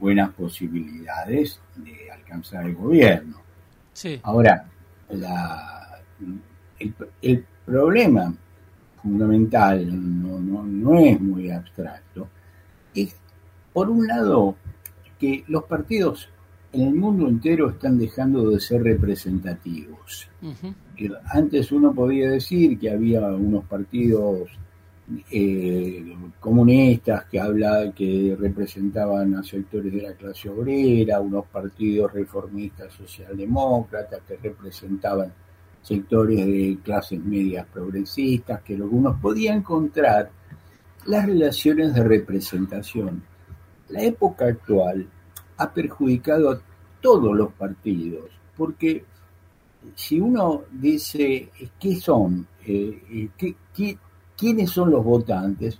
buenas 0.00 0.30
posibilidades 0.30 1.60
de 1.76 2.10
alcanzar 2.10 2.64
el 2.64 2.74
gobierno. 2.74 3.42
Ahora, 4.22 4.64
el 7.20 7.44
problema 7.68 8.34
fundamental, 9.02 9.86
no, 10.22 10.62
no, 10.64 10.98
es 10.98 11.20
muy 11.20 11.50
abstracto, 11.50 12.28
es, 12.94 13.14
por 13.72 13.90
un 13.90 14.06
lado, 14.06 14.56
que 15.18 15.44
los 15.48 15.64
partidos 15.64 16.28
en 16.72 16.88
el 16.88 16.94
mundo 16.94 17.28
entero 17.28 17.70
están 17.70 17.98
dejando 17.98 18.50
de 18.50 18.60
ser 18.60 18.82
representativos. 18.82 20.28
Antes 21.26 21.70
uno 21.72 21.92
podía 21.92 22.30
decir 22.30 22.78
que 22.78 22.90
había 22.90 23.20
unos 23.20 23.64
partidos 23.64 24.50
eh, 25.30 26.14
comunistas 26.38 27.24
que 27.26 27.40
habla, 27.40 27.92
que 27.94 28.36
representaban 28.38 29.34
a 29.36 29.42
sectores 29.42 29.92
de 29.92 30.02
la 30.02 30.12
clase 30.12 30.48
obrera, 30.48 31.20
unos 31.20 31.46
partidos 31.46 32.12
reformistas 32.12 32.92
socialdemócratas 32.92 34.20
que 34.26 34.36
representaban 34.36 35.32
sectores 35.82 36.44
de 36.46 36.78
clases 36.82 37.22
medias 37.22 37.66
progresistas, 37.72 38.62
que 38.62 38.74
algunos 38.74 39.20
podían 39.20 39.58
encontrar 39.58 40.30
las 41.06 41.26
relaciones 41.26 41.94
de 41.94 42.04
representación. 42.04 43.22
La 43.88 44.02
época 44.02 44.46
actual 44.46 45.06
ha 45.56 45.72
perjudicado 45.72 46.50
a 46.50 46.60
todos 47.00 47.36
los 47.36 47.52
partidos, 47.52 48.30
porque 48.56 49.04
si 49.94 50.20
uno 50.20 50.64
dice 50.72 51.50
qué 51.78 51.96
son, 51.96 52.46
eh, 52.66 53.30
qué, 53.36 53.98
quiénes 54.36 54.70
son 54.70 54.90
los 54.90 55.04
votantes, 55.04 55.78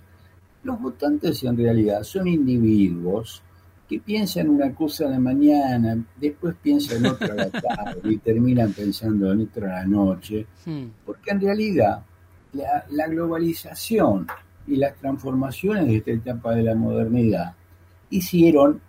los 0.63 0.81
votantes 0.81 1.43
en 1.43 1.57
realidad 1.57 2.03
son 2.03 2.27
individuos 2.27 3.41
que 3.89 3.99
piensan 3.99 4.49
una 4.49 4.71
cosa 4.75 5.07
a 5.07 5.09
la 5.09 5.19
mañana, 5.19 5.97
después 6.15 6.55
piensan 6.61 7.07
otra 7.07 7.33
a 7.33 7.35
la 7.35 7.49
tarde 7.49 8.01
y 8.03 8.17
terminan 8.17 8.71
pensando 8.71 9.31
en 9.31 9.41
otra 9.41 9.77
a 9.77 9.79
la 9.81 9.87
noche, 9.87 10.45
hmm. 10.63 10.85
porque 11.03 11.31
en 11.31 11.41
realidad 11.41 12.03
la, 12.53 13.07
globalización 13.07 14.27
y 14.67 14.75
las 14.75 14.95
transformaciones 14.95 15.87
de 15.87 15.97
esta 15.97 16.11
etapa 16.11 16.53
de 16.53 16.63
la 16.63 16.75
modernidad 16.75 17.55
hicieron 18.11 18.79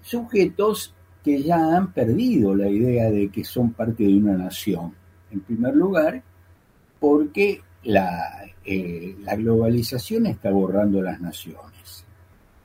sujetos 0.00 0.94
que 1.24 1.42
ya 1.42 1.76
han 1.76 1.92
perdido 1.92 2.54
la 2.54 2.68
idea 2.68 3.10
de 3.10 3.30
que 3.30 3.44
son 3.44 3.72
parte 3.72 4.04
de 4.04 4.16
una 4.16 4.36
nación. 4.36 4.92
En 5.32 5.40
primer 5.40 5.74
lugar, 5.74 6.22
porque 7.00 7.60
la, 7.82 8.44
eh, 8.64 9.16
la 9.22 9.34
globalización 9.34 10.26
está 10.26 10.50
borrando 10.50 11.02
las 11.02 11.20
naciones. 11.20 11.73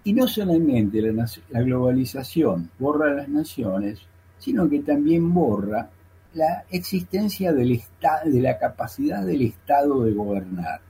Y 0.03 0.13
no 0.13 0.27
solamente 0.27 1.01
la, 1.01 1.61
globalización 1.61 2.69
borra 2.79 3.13
las 3.13 3.29
naciones, 3.29 3.99
sino 4.37 4.69
que 4.69 4.79
también 4.79 5.33
borra 5.33 5.89
la 6.33 6.63
existencia 6.69 7.51
del 7.51 7.81
de 8.25 8.41
la 8.41 8.57
capacidad 8.57 9.25
del 9.25 9.41
Estado 9.41 10.03
de 10.03 10.13
gobernar. 10.13 10.81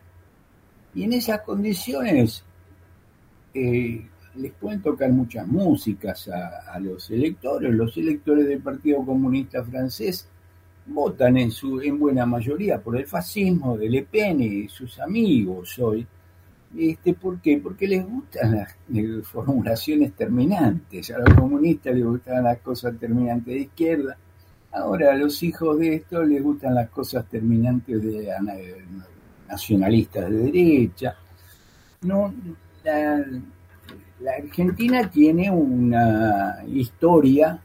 Y 0.93 1.03
en 1.03 1.13
esas 1.13 1.41
condiciones 1.41 2.43
eh, 3.53 4.05
les 4.35 4.51
pueden 4.53 4.81
tocar 4.81 5.11
muchas 5.11 5.47
músicas 5.47 6.27
a, 6.27 6.71
a, 6.71 6.79
los 6.79 7.09
electores. 7.09 7.73
Los 7.73 7.97
electores 7.97 8.47
del 8.47 8.61
Partido 8.61 9.03
Comunista 9.05 9.63
Francés 9.63 10.27
votan 10.85 11.37
en, 11.37 11.51
su, 11.51 11.81
en 11.81 11.99
buena 11.99 12.25
mayoría 12.25 12.79
por 12.79 12.97
el 12.97 13.05
fascismo 13.05 13.77
de 13.77 13.89
Le 13.89 14.03
Pen 14.03 14.41
y 14.41 14.67
sus 14.67 14.99
amigos 14.99 15.77
hoy 15.79 16.05
este, 16.77 17.13
¿Por 17.13 17.41
qué? 17.41 17.57
Porque 17.57 17.87
les 17.87 18.07
gustan 18.07 18.55
las 18.55 19.27
formulaciones 19.27 20.13
terminantes. 20.13 21.09
A 21.11 21.19
los 21.19 21.33
comunistas 21.33 21.95
les 21.95 22.05
gustaban 22.05 22.43
las 22.43 22.59
cosas 22.59 22.97
terminantes 22.99 23.53
de 23.53 23.59
izquierda. 23.61 24.17
Ahora 24.71 25.13
a 25.13 25.15
los 25.15 25.41
hijos 25.41 25.79
de 25.79 25.95
esto 25.95 26.23
les 26.23 26.43
gustan 26.43 26.75
las 26.75 26.89
cosas 26.89 27.25
terminantes 27.27 28.03
de 28.03 28.29
nacionalistas 29.47 30.29
de 30.29 30.37
derecha. 30.37 31.15
No, 32.01 32.33
la, 32.83 33.25
Argentina 34.37 35.09
tiene 35.09 35.49
una 35.49 36.63
historia 36.67 37.59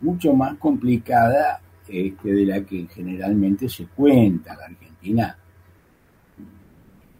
mucho 0.00 0.32
más 0.32 0.56
complicada 0.56 1.60
este, 1.86 2.32
de 2.32 2.46
la 2.46 2.62
que 2.62 2.86
generalmente 2.86 3.68
se 3.68 3.86
cuenta. 3.86 4.56
La 4.56 4.64
Argentina 4.64 5.36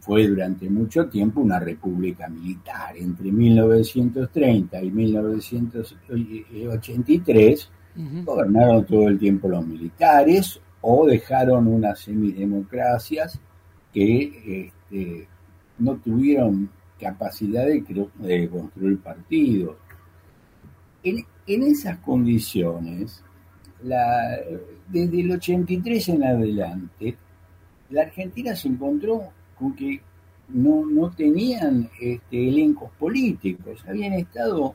fue 0.09 0.27
durante 0.27 0.69
mucho 0.71 1.07
tiempo 1.07 1.43
una 1.43 1.61
república 1.61 2.31
militar. 2.31 2.97
Entre 2.97 3.31
1930 3.31 4.83
y 4.83 4.91
1983 4.91 7.71
gobernaron 8.25 8.87
todo 8.87 9.07
el 9.07 9.19
tiempo 9.19 9.50
los 9.50 9.67
militares 9.67 10.59
o 10.81 11.07
dejaron 11.07 11.67
unas 11.67 12.00
semidemocracias 12.00 13.38
que 13.93 14.73
este, 14.91 15.29
no 15.79 15.97
tuvieron 15.97 16.71
capacidad 16.99 17.67
de, 17.67 17.85
de 18.15 18.49
construir 18.49 18.99
partidos. 19.00 19.77
En, 21.03 21.19
en, 21.47 21.62
esas 21.65 21.99
condiciones, 21.99 23.23
la, 23.83 24.38
desde 24.88 25.21
el 25.21 25.33
83 25.33 26.09
en 26.09 26.25
adelante, 26.25 27.15
la 27.91 28.05
Argentina 28.05 28.57
se 28.57 28.69
encontró 28.69 29.33
con 29.59 29.75
que 29.75 30.00
no, 30.49 30.85
no 30.87 31.11
tenían 31.11 31.88
este, 32.00 32.49
elencos 32.49 32.91
políticos, 32.99 33.85
habían 33.87 34.15
estado 34.15 34.75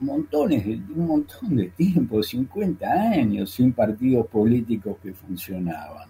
montones 0.00 0.64
de, 0.66 0.74
un 0.94 1.06
montón 1.06 1.56
de 1.56 1.68
tiempo, 1.68 2.22
50 2.22 2.86
años, 2.86 3.50
sin 3.50 3.72
partidos 3.72 4.26
políticos 4.26 4.96
que 5.02 5.12
funcionaban, 5.12 6.08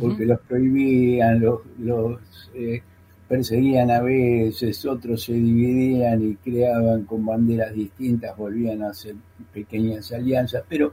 porque 0.00 0.26
los 0.26 0.40
prohibían, 0.40 1.40
los, 1.40 1.60
los 1.78 2.50
eh, 2.54 2.82
perseguían 3.28 3.90
a 3.90 4.00
veces, 4.00 4.84
otros 4.84 5.22
se 5.24 5.34
dividían 5.34 6.22
y 6.22 6.34
creaban 6.36 7.04
con 7.04 7.24
banderas 7.24 7.72
distintas, 7.72 8.36
volvían 8.36 8.82
a 8.82 8.90
hacer 8.90 9.14
pequeñas 9.52 10.10
alianzas, 10.12 10.64
pero 10.68 10.92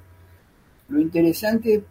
lo 0.90 1.00
interesante 1.00 1.84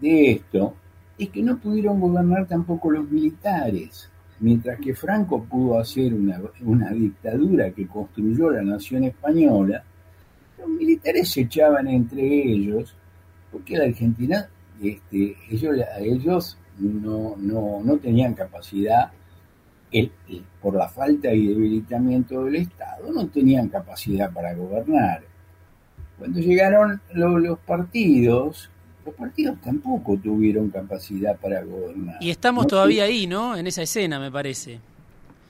de 0.00 0.30
esto 0.32 0.74
es 1.18 1.30
que 1.30 1.42
no 1.42 1.58
pudieron 1.58 2.00
gobernar 2.00 2.46
tampoco 2.46 2.90
los 2.90 3.08
militares. 3.10 4.10
Mientras 4.40 4.78
que 4.80 4.94
Franco 4.94 5.42
pudo 5.44 5.78
hacer 5.78 6.12
una, 6.12 6.90
dictadura 6.90 7.70
que 7.70 7.86
construyó 7.86 8.50
la 8.50 8.62
nación 8.62 9.04
española, 9.04 9.82
los 10.58 10.68
militares 10.68 11.30
se 11.30 11.42
echaban 11.42 11.88
entre 11.88 12.22
ellos, 12.22 12.94
porque 13.50 13.78
la 13.78 13.84
Argentina, 13.84 14.46
este, 14.82 15.36
ellos, 15.50 15.76
ellos 16.00 16.58
no, 16.78 17.34
no, 17.38 17.80
no 17.82 17.96
tenían 17.96 18.34
capacidad, 18.34 19.10
el, 19.90 20.12
por 20.60 20.74
la 20.74 20.88
falta 20.88 21.32
y 21.32 21.46
debilitamiento 21.46 22.44
del 22.44 22.56
Estado, 22.56 23.10
no 23.12 23.28
tenían 23.28 23.68
capacidad 23.68 24.30
para 24.32 24.54
gobernar. 24.54 25.22
Cuando 26.18 26.40
llegaron 26.40 27.00
los 27.12 27.58
partidos, 27.60 28.70
los 29.06 29.14
partidos 29.14 29.60
tampoco 29.62 30.16
tuvieron 30.18 30.68
capacidad 30.70 31.38
para 31.38 31.62
gobernar. 31.62 32.16
Y 32.20 32.30
estamos 32.30 32.66
todavía 32.66 33.04
ahí, 33.04 33.26
¿no? 33.26 33.56
En 33.56 33.66
esa 33.66 33.82
escena, 33.82 34.18
me 34.18 34.30
parece. 34.30 34.80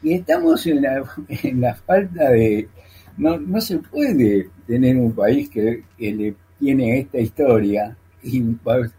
Y 0.02 0.12
estamos 0.12 0.66
en 0.66 0.82
la, 0.82 1.02
en 1.28 1.60
la 1.60 1.74
falta 1.74 2.30
de... 2.30 2.68
No, 3.16 3.38
no 3.38 3.60
se 3.62 3.78
puede 3.78 4.50
tener 4.66 4.96
un 4.96 5.12
país 5.12 5.48
que, 5.48 5.82
le 5.98 6.34
tiene 6.58 6.98
esta 6.98 7.18
historia 7.18 7.96
y 8.22 8.42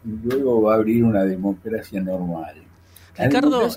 luego 0.04 0.64
va 0.64 0.74
a 0.74 0.78
abrir 0.78 1.04
una 1.04 1.24
democracia 1.24 2.02
normal. 2.02 2.56
Ricardo, 3.16 3.68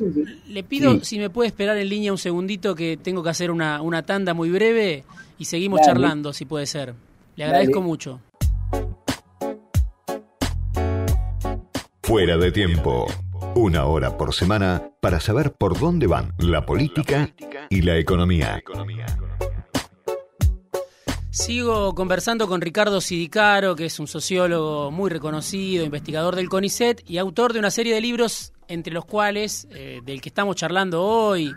le 0.49 0.63
pido 0.65 1.03
si 1.03 1.19
me 1.19 1.31
puede 1.31 1.49
esperar 1.49 1.77
en 1.77 1.89
línea 1.89 2.13
un 2.13 2.19
segundito 2.19 2.75
que 2.75 2.97
tengo 2.97 3.23
que 3.23 3.31
hacer 3.31 3.51
una, 3.51 3.83
una 3.83 4.03
tanda 4.03 4.33
muy 4.35 4.51
breve 4.51 5.05
y 5.39 5.45
seguimos 5.45 5.81
charlando, 5.83 6.33
si 6.33 6.47
puede 6.47 6.67
ser. 6.67 6.95
Le 7.37 7.45
agradezco 7.45 7.81
mucho. 7.83 8.21
Fuera 12.11 12.37
de 12.37 12.51
tiempo. 12.51 13.07
Una 13.55 13.85
hora 13.85 14.19
por 14.19 14.35
semana 14.35 14.91
para 14.99 15.21
saber 15.21 15.53
por 15.53 15.79
dónde 15.79 16.09
van 16.09 16.35
la 16.39 16.67
política 16.67 17.33
y 17.69 17.83
la 17.83 17.99
economía. 17.99 18.61
Sigo 21.31 21.95
conversando 21.95 22.49
con 22.49 22.61
Ricardo 22.61 23.01
Sidicaro, 23.01 23.77
que 23.77 23.85
es 23.85 24.01
un 24.01 24.09
sociólogo 24.09 24.91
muy 24.91 25.09
reconocido, 25.09 25.85
investigador 25.85 26.35
del 26.35 26.49
CONICET 26.49 27.09
y 27.09 27.19
autor 27.19 27.53
de 27.53 27.61
una 27.61 27.71
serie 27.71 27.95
de 27.95 28.01
libros, 28.01 28.55
entre 28.67 28.93
los 28.93 29.05
cuales, 29.05 29.69
eh, 29.71 30.01
del 30.05 30.21
que 30.21 30.31
estamos 30.31 30.57
charlando 30.57 31.05
hoy 31.05 31.55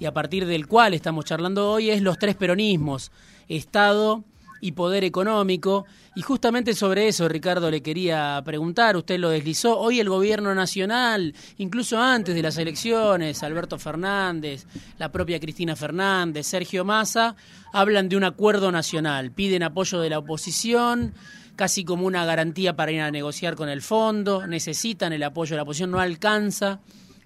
y 0.00 0.06
a 0.06 0.12
partir 0.12 0.46
del 0.46 0.66
cual 0.66 0.94
estamos 0.94 1.26
charlando 1.26 1.70
hoy, 1.70 1.90
es 1.90 2.02
Los 2.02 2.18
Tres 2.18 2.34
Peronismos, 2.34 3.12
Estado, 3.46 4.24
y 4.62 4.72
poder 4.72 5.02
económico. 5.04 5.84
Y 6.14 6.22
justamente 6.22 6.72
sobre 6.74 7.08
eso, 7.08 7.28
Ricardo, 7.28 7.70
le 7.70 7.82
quería 7.82 8.40
preguntar, 8.44 8.96
usted 8.96 9.18
lo 9.18 9.28
deslizó, 9.28 9.76
hoy 9.78 9.98
el 9.98 10.08
gobierno 10.08 10.54
nacional, 10.54 11.34
incluso 11.58 12.00
antes 12.00 12.34
de 12.34 12.42
las 12.42 12.56
elecciones, 12.56 13.42
Alberto 13.42 13.76
Fernández, 13.78 14.66
la 14.98 15.10
propia 15.10 15.40
Cristina 15.40 15.74
Fernández, 15.74 16.46
Sergio 16.46 16.84
Massa, 16.84 17.34
hablan 17.72 18.08
de 18.08 18.16
un 18.16 18.24
acuerdo 18.24 18.70
nacional, 18.70 19.32
piden 19.32 19.64
apoyo 19.64 20.00
de 20.00 20.10
la 20.10 20.20
oposición 20.20 21.12
casi 21.56 21.84
como 21.84 22.06
una 22.06 22.24
garantía 22.24 22.76
para 22.76 22.92
ir 22.92 23.00
a 23.00 23.10
negociar 23.10 23.56
con 23.56 23.68
el 23.68 23.82
fondo, 23.82 24.46
necesitan 24.46 25.12
el 25.12 25.22
apoyo 25.24 25.50
de 25.50 25.56
la 25.56 25.62
oposición, 25.64 25.90
no 25.90 26.00
alcanza 26.00 26.80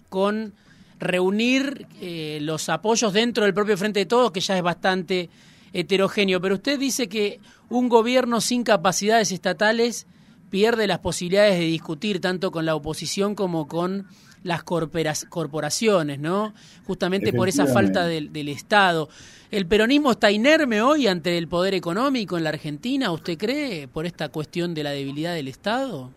con 0.09 0.55
reunir 0.99 1.87
eh, 2.01 2.39
los 2.41 2.71
apoyos 2.71 3.13
dentro 3.13 3.45
del 3.45 3.53
propio 3.53 3.77
Frente 3.77 4.01
de 4.01 4.07
Todos, 4.07 4.33
que 4.33 4.41
ya 4.41 4.57
es 4.57 4.63
bastante 4.63 5.29
heterogéneo, 5.77 6.41
pero 6.41 6.55
usted 6.55 6.79
dice 6.79 7.09
que 7.09 7.39
un 7.69 7.89
gobierno 7.89 8.41
sin 8.41 8.65
capacidades 8.65 9.31
estatales 9.31 10.07
pierde 10.51 10.87
las 10.87 11.01
posibilidades 11.01 11.59
de 11.59 11.67
discutir 11.67 12.21
tanto 12.21 12.51
con 12.51 12.65
la 12.65 12.75
oposición 12.75 13.35
como 13.35 13.69
con 13.69 14.07
las 14.43 14.63
corporaciones, 14.63 16.19
¿no? 16.19 16.55
Justamente 16.87 17.33
por 17.33 17.49
esa 17.49 17.67
falta 17.67 18.07
del, 18.07 18.49
Estado. 18.49 19.09
¿El 19.51 19.67
peronismo 19.67 20.13
está 20.13 20.31
inerme 20.31 20.81
hoy 20.81 21.09
ante 21.09 21.37
el 21.37 21.49
poder 21.49 21.75
económico 21.75 22.39
en 22.39 22.45
la 22.45 22.51
Argentina, 22.51 23.11
usted 23.11 23.37
cree, 23.37 23.89
por 23.89 24.07
esta 24.07 24.29
cuestión 24.29 24.73
de 24.73 24.85
la 24.85 24.91
debilidad 24.91 25.35
del 25.35 25.49
Estado? 25.49 26.11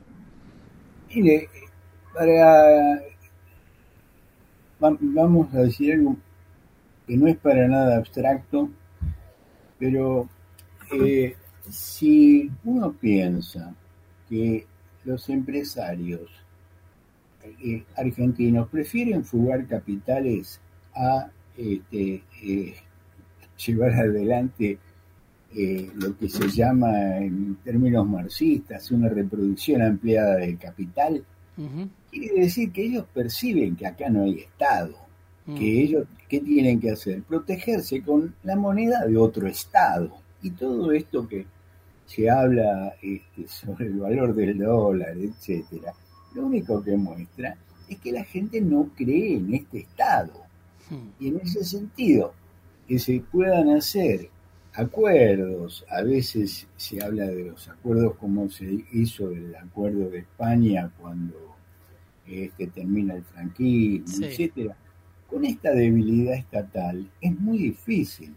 Mire, 1.14 1.50
para... 2.14 3.02
Vamos 4.80 5.54
a 5.54 5.64
decir 5.64 5.96
algo 5.96 6.16
que 7.06 7.18
no 7.18 7.28
es 7.28 7.36
para 7.38 7.68
nada 7.68 7.98
abstracto, 7.98 8.70
pero 9.80 10.28
eh, 10.92 11.36
si 11.70 12.52
uno 12.66 12.92
piensa 12.92 13.74
que 14.28 14.68
los 15.06 15.30
empresarios 15.30 16.30
eh, 17.64 17.84
argentinos 17.96 18.68
prefieren 18.70 19.24
fugar 19.24 19.66
capitales 19.66 20.60
a 20.94 21.32
este, 21.58 22.24
eh, 22.44 22.76
llevar 23.66 23.94
adelante 23.94 24.78
lo 25.96 26.16
que 26.16 26.30
se 26.30 26.48
llama 26.48 27.18
en 27.18 27.56
términos 27.64 28.08
marxistas 28.08 28.92
una 28.92 29.10
reproducción 29.10 29.82
ampliada 29.82 30.36
del 30.36 30.60
capital, 30.60 31.26
quiere 32.12 32.42
decir 32.42 32.72
que 32.72 32.86
ellos 32.86 33.06
perciben 33.12 33.76
que 33.76 33.88
acá 33.88 34.12
no 34.12 34.26
hay 34.26 34.42
Estado 34.42 35.09
que 35.56 35.66
mm. 35.66 35.80
ellos, 35.80 36.08
¿qué 36.28 36.40
tienen 36.40 36.80
que 36.80 36.92
hacer? 36.92 37.24
Protegerse 37.24 38.02
con 38.02 38.36
la 38.44 38.56
moneda 38.56 39.06
de 39.06 39.18
otro 39.18 39.48
Estado. 39.48 40.12
Y 40.42 40.52
todo 40.52 40.92
esto 40.92 41.28
que 41.28 41.46
se 42.06 42.30
habla 42.30 42.96
este, 43.02 43.48
sobre 43.48 43.88
el 43.88 44.00
valor 44.00 44.36
del 44.36 44.58
dólar, 44.58 45.18
etcétera, 45.18 45.94
lo 46.36 46.46
único 46.46 46.84
que 46.84 46.96
muestra 46.96 47.58
es 47.88 47.98
que 48.00 48.12
la 48.12 48.24
gente 48.24 48.62
no 48.62 48.90
cree 48.96 49.38
en 49.38 49.54
este 49.54 49.80
Estado. 49.80 50.34
Mm. 50.90 51.08
Y 51.20 51.28
en 51.30 51.40
ese 51.42 51.64
sentido, 51.64 52.34
que 52.88 53.00
se 53.00 53.22
puedan 53.32 53.70
hacer 53.70 54.30
acuerdos, 54.74 55.86
a 55.90 56.02
veces 56.04 56.68
se 56.76 57.04
habla 57.04 57.26
de 57.26 57.46
los 57.46 57.68
acuerdos 57.68 58.16
como 58.16 58.50
se 58.50 58.86
hizo 58.94 59.30
el 59.32 59.56
acuerdo 59.56 60.10
de 60.10 60.20
España 60.20 60.92
cuando 61.00 61.36
este, 62.26 62.68
termina 62.68 63.16
el 63.16 63.24
franquismo, 63.24 64.26
etcétera 64.26 64.76
con 65.30 65.46
esta 65.46 65.72
debilidad 65.72 66.36
estatal 66.36 67.10
es 67.22 67.40
muy 67.40 67.58
difícil. 67.58 68.36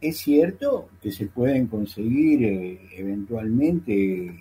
Es 0.00 0.18
cierto 0.18 0.88
que 1.02 1.12
se 1.12 1.26
pueden 1.26 1.66
conseguir 1.66 2.44
eh, 2.44 2.80
eventualmente 2.96 4.26
eh, 4.26 4.36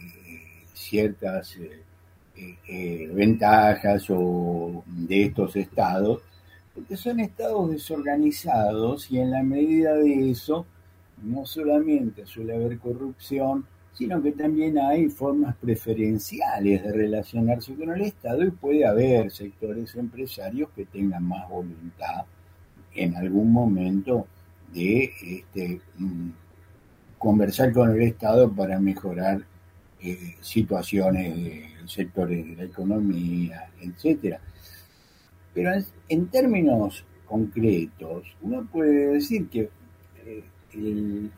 ciertas 0.73 1.58
eh, 1.58 3.12
ventajas 3.13 4.06
o 4.10 4.84
de 4.86 5.23
estos 5.25 5.56
estados, 5.58 6.21
porque 6.73 6.95
son 6.95 7.19
estados 7.19 7.71
desorganizados 7.71 9.12
y 9.12 9.19
en 9.19 9.32
la 9.32 9.43
medida 9.43 9.95
de 9.95 10.32
eso 10.32 10.65
no 11.23 11.45
solamente 11.45 12.25
suele 12.25 12.56
haber 12.56 12.80
corrupción, 12.80 13.65
sino 14.00 14.24
que 14.24 14.32
también 14.32 14.80
hay 14.80 15.10
formas 15.10 15.58
preferenciales 15.58 16.82
de 16.82 16.92
relacionarse 16.94 17.76
con 17.76 17.90
el 17.90 18.04
Estado 18.04 18.46
y 18.46 18.52
puede 18.52 18.86
haber 18.86 19.30
sectores 19.30 19.94
empresarios 19.96 20.70
que 20.74 20.86
tengan 20.86 21.26
más 21.26 21.50
voluntad 21.50 22.24
en 22.96 23.18
algún 23.18 23.52
momento 23.52 24.26
de 24.74 25.12
este, 25.22 25.82
mm, 25.98 26.30
conversar 27.18 27.74
con 27.74 27.92
el 27.92 28.02
Estado 28.04 28.50
para 28.50 28.80
mejorar 28.80 29.42
eh, 30.02 30.38
situaciones 30.40 31.36
de 31.36 31.70
sectores 31.86 32.48
de 32.48 32.56
la 32.56 32.64
economía, 32.64 33.70
etcétera. 33.82 34.40
Pero 35.54 35.72
en, 36.08 36.28
términos 36.28 37.04
concretos, 37.26 38.34
uno 38.42 38.66
puede 38.72 39.08
decir 39.16 39.50
que 39.50 39.70
eh, 40.26 40.44
el, 40.72 41.32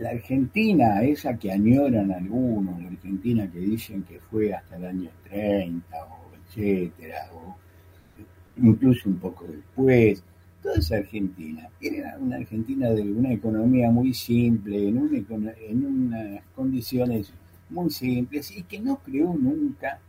la 0.00 0.10
Argentina, 0.10 1.02
esa 1.02 1.36
que 1.36 1.50
añoran 1.50 2.12
algunos, 2.12 2.80
la 2.80 2.88
Argentina 2.88 3.50
que 3.50 3.58
dicen 3.58 4.02
que 4.04 4.20
fue 4.20 4.54
hasta 4.54 4.76
el 4.76 4.86
año 4.86 5.10
30 5.28 6.04
o 6.04 6.30
etcétera, 6.46 7.30
o 7.34 7.56
incluso 8.56 9.08
un 9.08 9.16
poco 9.16 9.46
después, 9.46 10.22
toda 10.62 10.76
esa 10.76 10.96
Argentina, 10.96 11.68
era 11.80 12.16
una 12.18 12.36
Argentina 12.36 12.90
de 12.90 13.02
una 13.02 13.32
economía 13.32 13.90
muy 13.90 14.14
simple, 14.14 14.88
en, 14.88 15.26
en 15.68 15.86
unas 15.86 16.42
condiciones 16.54 17.32
muy 17.68 17.90
simples 17.90 18.56
y 18.56 18.62
que 18.62 18.80
no 18.80 18.98
creó 18.98 19.34
nunca 19.34 20.00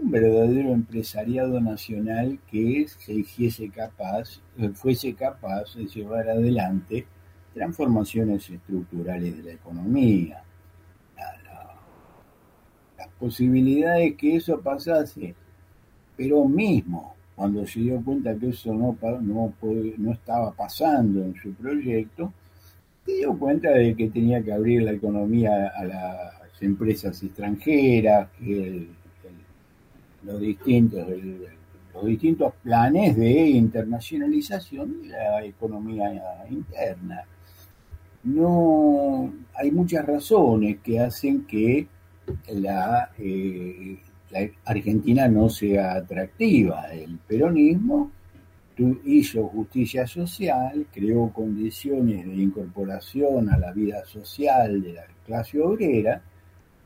un 0.00 0.10
verdadero 0.10 0.72
empresariado 0.72 1.60
nacional 1.60 2.38
que 2.50 2.86
se 2.88 3.14
hiciese 3.14 3.68
capaz, 3.70 4.40
eh, 4.58 4.70
fuese 4.74 5.14
capaz 5.14 5.74
de 5.74 5.86
llevar 5.86 6.28
adelante 6.28 7.06
transformaciones 7.54 8.48
estructurales 8.48 9.36
de 9.36 9.42
la 9.42 9.52
economía, 9.52 10.42
las 12.96 13.08
posibilidades 13.18 14.14
que 14.16 14.36
eso 14.36 14.60
pasase, 14.60 15.34
pero 16.16 16.44
mismo 16.44 17.14
cuando 17.34 17.66
se 17.66 17.80
dio 17.80 18.02
cuenta 18.02 18.34
que 18.36 18.50
eso 18.50 18.74
no, 18.74 18.96
no, 19.22 19.54
no 19.98 20.12
estaba 20.12 20.52
pasando 20.52 21.24
en 21.24 21.34
su 21.34 21.54
proyecto, 21.54 22.32
se 23.06 23.12
dio 23.12 23.38
cuenta 23.38 23.70
de 23.70 23.94
que 23.96 24.10
tenía 24.10 24.42
que 24.42 24.52
abrir 24.52 24.82
la 24.82 24.92
economía 24.92 25.72
a 25.74 25.84
las 25.84 26.62
empresas 26.62 27.22
extranjeras, 27.22 28.28
que 28.38 28.88
los 30.22 30.40
distintos 30.40 31.06
los 31.94 32.06
distintos 32.06 32.54
planes 32.62 33.16
de 33.16 33.48
internacionalización 33.48 35.02
de 35.02 35.08
la 35.08 35.44
economía 35.44 36.46
interna 36.48 37.24
no 38.24 39.32
hay 39.54 39.70
muchas 39.70 40.04
razones 40.06 40.78
que 40.82 41.00
hacen 41.00 41.46
que 41.46 41.86
la, 42.48 43.10
eh, 43.18 43.98
Argentina 44.64 45.28
no 45.28 45.48
sea 45.48 45.94
atractiva. 45.94 46.92
El 46.92 47.18
peronismo 47.18 48.10
hizo 49.04 49.46
justicia 49.48 50.06
social, 50.06 50.86
creó 50.90 51.30
condiciones 51.32 52.26
de 52.26 52.34
incorporación 52.34 53.50
a 53.50 53.58
la 53.58 53.72
vida 53.72 54.04
social 54.06 54.82
de 54.82 54.94
la 54.94 55.04
clase 55.26 55.60
obrera, 55.60 56.22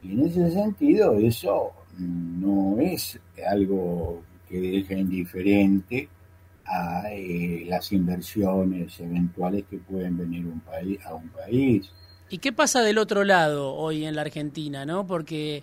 y 0.03 0.13
en 0.13 0.27
ese 0.27 0.51
sentido 0.51 1.19
eso 1.19 1.71
no 1.99 2.79
es 2.81 3.21
algo 3.47 4.23
que 4.49 4.61
deja 4.61 4.95
indiferente 4.95 6.09
a 6.67 7.05
eh, 7.11 7.65
las 7.69 7.93
inversiones 7.93 8.99
eventuales 9.01 9.65
que 9.71 9.79
pueden 9.79 10.17
venir 10.17 10.47
un 10.47 10.61
país, 10.61 10.99
a 11.05 11.15
un 11.15 11.29
país. 11.29 11.91
¿Y 12.31 12.39
qué 12.39 12.53
pasa 12.53 12.83
del 12.83 12.99
otro 12.99 13.25
lado 13.25 13.75
hoy 13.75 14.05
en 14.05 14.17
la 14.17 14.23
Argentina? 14.23 14.87
¿no? 14.87 15.07
Porque 15.07 15.63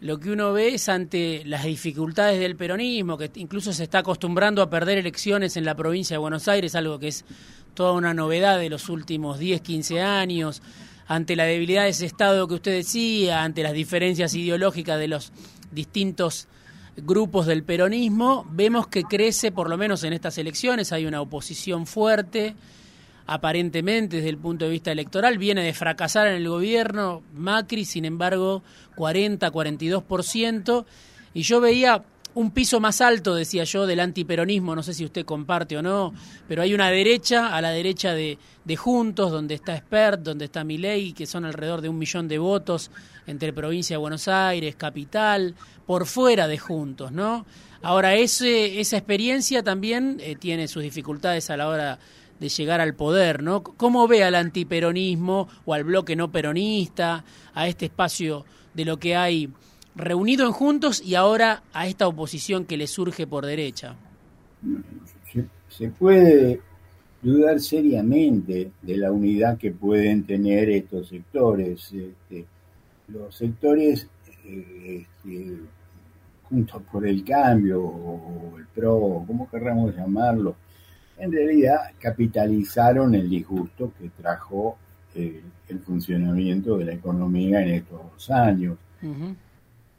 lo 0.00 0.18
que 0.18 0.30
uno 0.30 0.52
ve 0.52 0.74
es 0.74 0.88
ante 0.88 1.42
las 1.44 1.64
dificultades 1.64 2.40
del 2.40 2.56
peronismo, 2.56 3.18
que 3.18 3.30
incluso 3.34 3.72
se 3.72 3.84
está 3.84 3.98
acostumbrando 3.98 4.62
a 4.62 4.70
perder 4.70 4.98
elecciones 4.98 5.56
en 5.56 5.64
la 5.64 5.74
provincia 5.74 6.14
de 6.14 6.18
Buenos 6.18 6.48
Aires, 6.48 6.74
algo 6.74 6.98
que 6.98 7.08
es 7.08 7.24
toda 7.74 7.92
una 7.92 8.14
novedad 8.14 8.58
de 8.58 8.70
los 8.70 8.88
últimos 8.88 9.38
10, 9.38 9.60
15 9.60 10.00
años, 10.00 10.62
ante 11.06 11.36
la 11.36 11.44
debilidad 11.44 11.84
de 11.84 11.90
ese 11.90 12.06
Estado 12.06 12.48
que 12.48 12.54
usted 12.54 12.72
decía, 12.72 13.42
ante 13.42 13.62
las 13.62 13.72
diferencias 13.72 14.34
ideológicas 14.34 14.98
de 14.98 15.08
los 15.08 15.32
distintos 15.70 16.48
grupos 16.96 17.46
del 17.46 17.62
peronismo, 17.62 18.46
vemos 18.50 18.86
que 18.86 19.04
crece, 19.04 19.52
por 19.52 19.68
lo 19.68 19.76
menos 19.76 20.04
en 20.04 20.12
estas 20.12 20.38
elecciones, 20.38 20.92
hay 20.92 21.06
una 21.06 21.20
oposición 21.20 21.86
fuerte, 21.86 22.54
aparentemente 23.26 24.16
desde 24.16 24.30
el 24.30 24.38
punto 24.38 24.64
de 24.64 24.72
vista 24.72 24.92
electoral, 24.92 25.38
viene 25.38 25.62
de 25.62 25.72
fracasar 25.72 26.26
en 26.26 26.34
el 26.34 26.48
gobierno, 26.48 27.22
Macri, 27.34 27.84
sin 27.84 28.04
embargo, 28.04 28.62
40, 28.96 29.50
42%, 29.50 30.84
y 31.34 31.42
yo 31.42 31.60
veía 31.60 32.02
un 32.34 32.50
piso 32.52 32.80
más 32.80 33.00
alto, 33.00 33.34
decía 33.34 33.64
yo, 33.64 33.86
del 33.86 34.00
antiperonismo, 34.00 34.74
no 34.74 34.82
sé 34.82 34.94
si 34.94 35.04
usted 35.04 35.24
comparte 35.24 35.76
o 35.76 35.82
no, 35.82 36.12
pero 36.48 36.62
hay 36.62 36.74
una 36.74 36.90
derecha, 36.90 37.54
a 37.54 37.60
la 37.60 37.70
derecha 37.70 38.14
de, 38.14 38.38
Juntos, 38.76 39.32
donde 39.32 39.56
está 39.56 39.76
Spert, 39.76 40.22
donde 40.22 40.44
está 40.44 40.62
Milei, 40.62 41.12
que 41.12 41.26
son 41.26 41.44
alrededor 41.44 41.80
de 41.80 41.88
un 41.88 41.98
millón 41.98 42.28
de 42.28 42.38
votos 42.38 42.92
entre 43.26 43.52
provincia 43.52 43.94
de 43.94 43.98
Buenos 43.98 44.28
Aires, 44.28 44.76
capital, 44.76 45.56
por 45.86 46.06
fuera 46.06 46.46
de 46.46 46.56
Juntos, 46.56 47.10
¿no? 47.10 47.46
Ahora, 47.82 48.14
ese, 48.14 48.78
esa 48.78 48.96
experiencia 48.96 49.64
también 49.64 50.18
eh, 50.20 50.36
tiene 50.36 50.68
sus 50.68 50.84
dificultades 50.84 51.50
a 51.50 51.56
la 51.56 51.66
hora 51.66 51.98
de 52.38 52.48
llegar 52.48 52.80
al 52.80 52.94
poder, 52.94 53.42
¿no? 53.42 53.64
¿Cómo 53.64 54.06
ve 54.06 54.22
al 54.22 54.36
antiperonismo 54.36 55.48
o 55.64 55.74
al 55.74 55.82
bloque 55.82 56.14
no 56.14 56.30
peronista, 56.30 57.24
a 57.54 57.66
este 57.66 57.86
espacio 57.86 58.44
de 58.72 58.84
lo 58.84 58.98
que 58.98 59.16
hay 59.16 59.50
reunido 59.94 60.46
en 60.46 60.52
Juntos 60.52 61.02
y 61.04 61.14
ahora 61.14 61.62
a 61.72 61.86
esta 61.86 62.06
oposición 62.06 62.64
que 62.64 62.76
le 62.76 62.86
surge 62.86 63.26
por 63.26 63.46
derecha? 63.46 63.96
Se, 65.68 65.88
puede 65.88 66.60
dudar 67.22 67.60
seriamente 67.60 68.72
de 68.82 68.96
la 68.96 69.12
unidad 69.12 69.56
que 69.56 69.70
pueden 69.70 70.24
tener 70.24 70.68
estos 70.70 71.08
sectores. 71.08 71.92
Este, 71.92 72.44
los 73.08 73.34
sectores 73.34 74.08
eh, 74.44 75.06
este, 75.24 75.58
juntos 76.48 76.82
por 76.90 77.06
el 77.06 77.24
cambio 77.24 77.82
o 77.82 78.58
el 78.58 78.66
PRO, 78.66 79.24
como 79.26 79.48
querramos 79.48 79.94
llamarlo, 79.94 80.56
en 81.18 81.32
realidad 81.32 81.92
capitalizaron 81.98 83.14
el 83.14 83.28
disgusto 83.28 83.92
que 83.98 84.08
trajo 84.10 84.76
el 85.14 85.80
funcionamiento 85.84 86.78
de 86.78 86.84
la 86.84 86.92
economía 86.92 87.62
en 87.62 87.70
estos 87.70 88.30
años. 88.30 88.76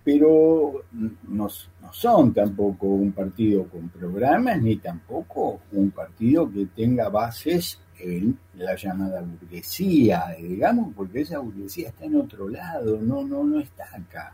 Pero 0.03 0.83
no, 1.27 1.47
son 1.91 2.33
tampoco 2.33 2.87
un 2.87 3.11
partido 3.11 3.65
con 3.65 3.89
programas, 3.89 4.61
ni 4.61 4.77
tampoco 4.77 5.61
un 5.73 5.91
partido 5.91 6.51
que 6.51 6.65
tenga 6.67 7.09
bases 7.09 7.79
en 7.99 8.37
la 8.55 8.75
llamada 8.75 9.21
burguesía, 9.21 10.35
digamos, 10.39 10.93
porque 10.95 11.21
esa 11.21 11.37
burguesía 11.37 11.89
está 11.89 12.05
en 12.05 12.15
otro 12.15 12.49
lado, 12.49 12.99
no, 12.99 13.23
no, 13.23 13.43
no 13.43 13.59
está 13.59 13.85
acá. 13.93 14.33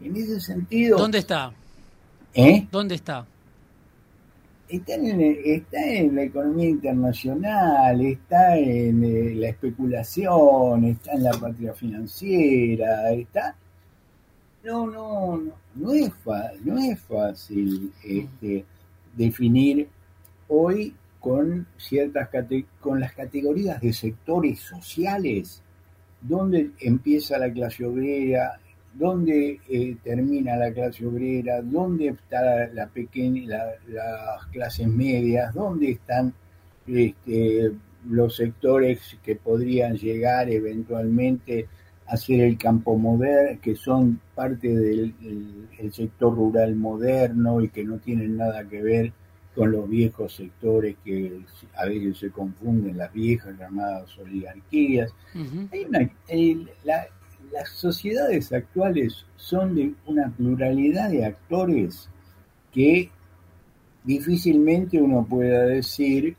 En 0.00 0.14
ese 0.14 0.40
sentido. 0.40 0.98
¿Dónde 0.98 1.18
está? 1.18 1.52
¿Eh? 2.32 2.68
¿Dónde 2.70 2.94
está? 2.94 3.26
está 4.68 4.94
en, 4.94 5.20
está 5.44 5.84
en 5.84 6.16
la 6.16 6.22
economía 6.24 6.68
internacional, 6.68 8.00
está 8.00 8.56
en 8.56 9.04
eh, 9.04 9.34
la 9.34 9.48
especulación, 9.48 10.84
está 10.84 11.12
en 11.12 11.22
la 11.24 11.32
patria 11.32 11.72
financiera, 11.72 13.10
está... 13.12 13.54
No, 14.66 14.84
no, 14.84 15.36
no, 15.36 15.52
no 15.76 15.92
es, 15.92 16.10
no 16.64 16.76
es 16.76 17.00
fácil 17.00 17.92
este, 18.04 18.64
definir 19.16 19.88
hoy 20.48 20.92
con 21.20 21.68
ciertas 21.76 22.28
con 22.80 22.98
las 22.98 23.12
categorías 23.12 23.80
de 23.80 23.92
sectores 23.92 24.58
sociales 24.58 25.62
dónde 26.20 26.70
empieza 26.80 27.38
la 27.38 27.52
clase 27.52 27.84
obrera, 27.84 28.58
dónde 28.92 29.60
eh, 29.68 29.96
termina 30.02 30.56
la 30.56 30.72
clase 30.72 31.06
obrera, 31.06 31.62
dónde 31.62 32.08
está 32.08 32.66
la 32.72 32.90
las 33.86 34.46
clases 34.52 34.88
medias, 34.88 35.54
dónde 35.54 35.92
están 35.92 36.34
este, 36.88 37.72
los 38.08 38.36
sectores 38.36 39.16
que 39.22 39.36
podrían 39.36 39.96
llegar 39.96 40.50
eventualmente 40.50 41.68
a 42.06 42.16
ser 42.16 42.40
el 42.40 42.56
campo 42.56 42.96
moderno, 42.96 43.58
que 43.60 43.74
son 43.74 44.20
parte 44.34 44.68
del 44.68 45.14
sector 45.92 46.34
rural 46.34 46.76
moderno 46.76 47.60
y 47.60 47.68
que 47.68 47.84
no 47.84 47.98
tienen 47.98 48.36
nada 48.36 48.68
que 48.68 48.82
ver 48.82 49.12
con 49.54 49.72
los 49.72 49.88
viejos 49.88 50.34
sectores 50.34 50.96
que 51.04 51.40
a 51.74 51.86
veces 51.86 52.18
se 52.18 52.30
confunden, 52.30 52.98
las 52.98 53.12
viejas 53.12 53.58
llamadas 53.58 54.16
oligarquías. 54.18 55.12
Hay 55.72 55.84
una, 55.84 56.10
la, 56.84 57.06
las 57.52 57.70
sociedades 57.70 58.52
actuales 58.52 59.24
son 59.36 59.74
de 59.74 59.94
una 60.06 60.30
pluralidad 60.30 61.10
de 61.10 61.24
actores 61.24 62.08
que 62.72 63.10
difícilmente 64.04 65.00
uno 65.00 65.26
pueda 65.28 65.64
decir 65.64 66.36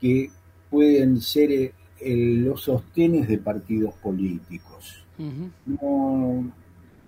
que 0.00 0.30
pueden 0.70 1.20
ser 1.20 1.50
eh, 1.50 1.72
los 2.00 2.62
sostenes 2.62 3.28
de 3.28 3.38
partidos 3.38 3.94
políticos. 3.94 5.04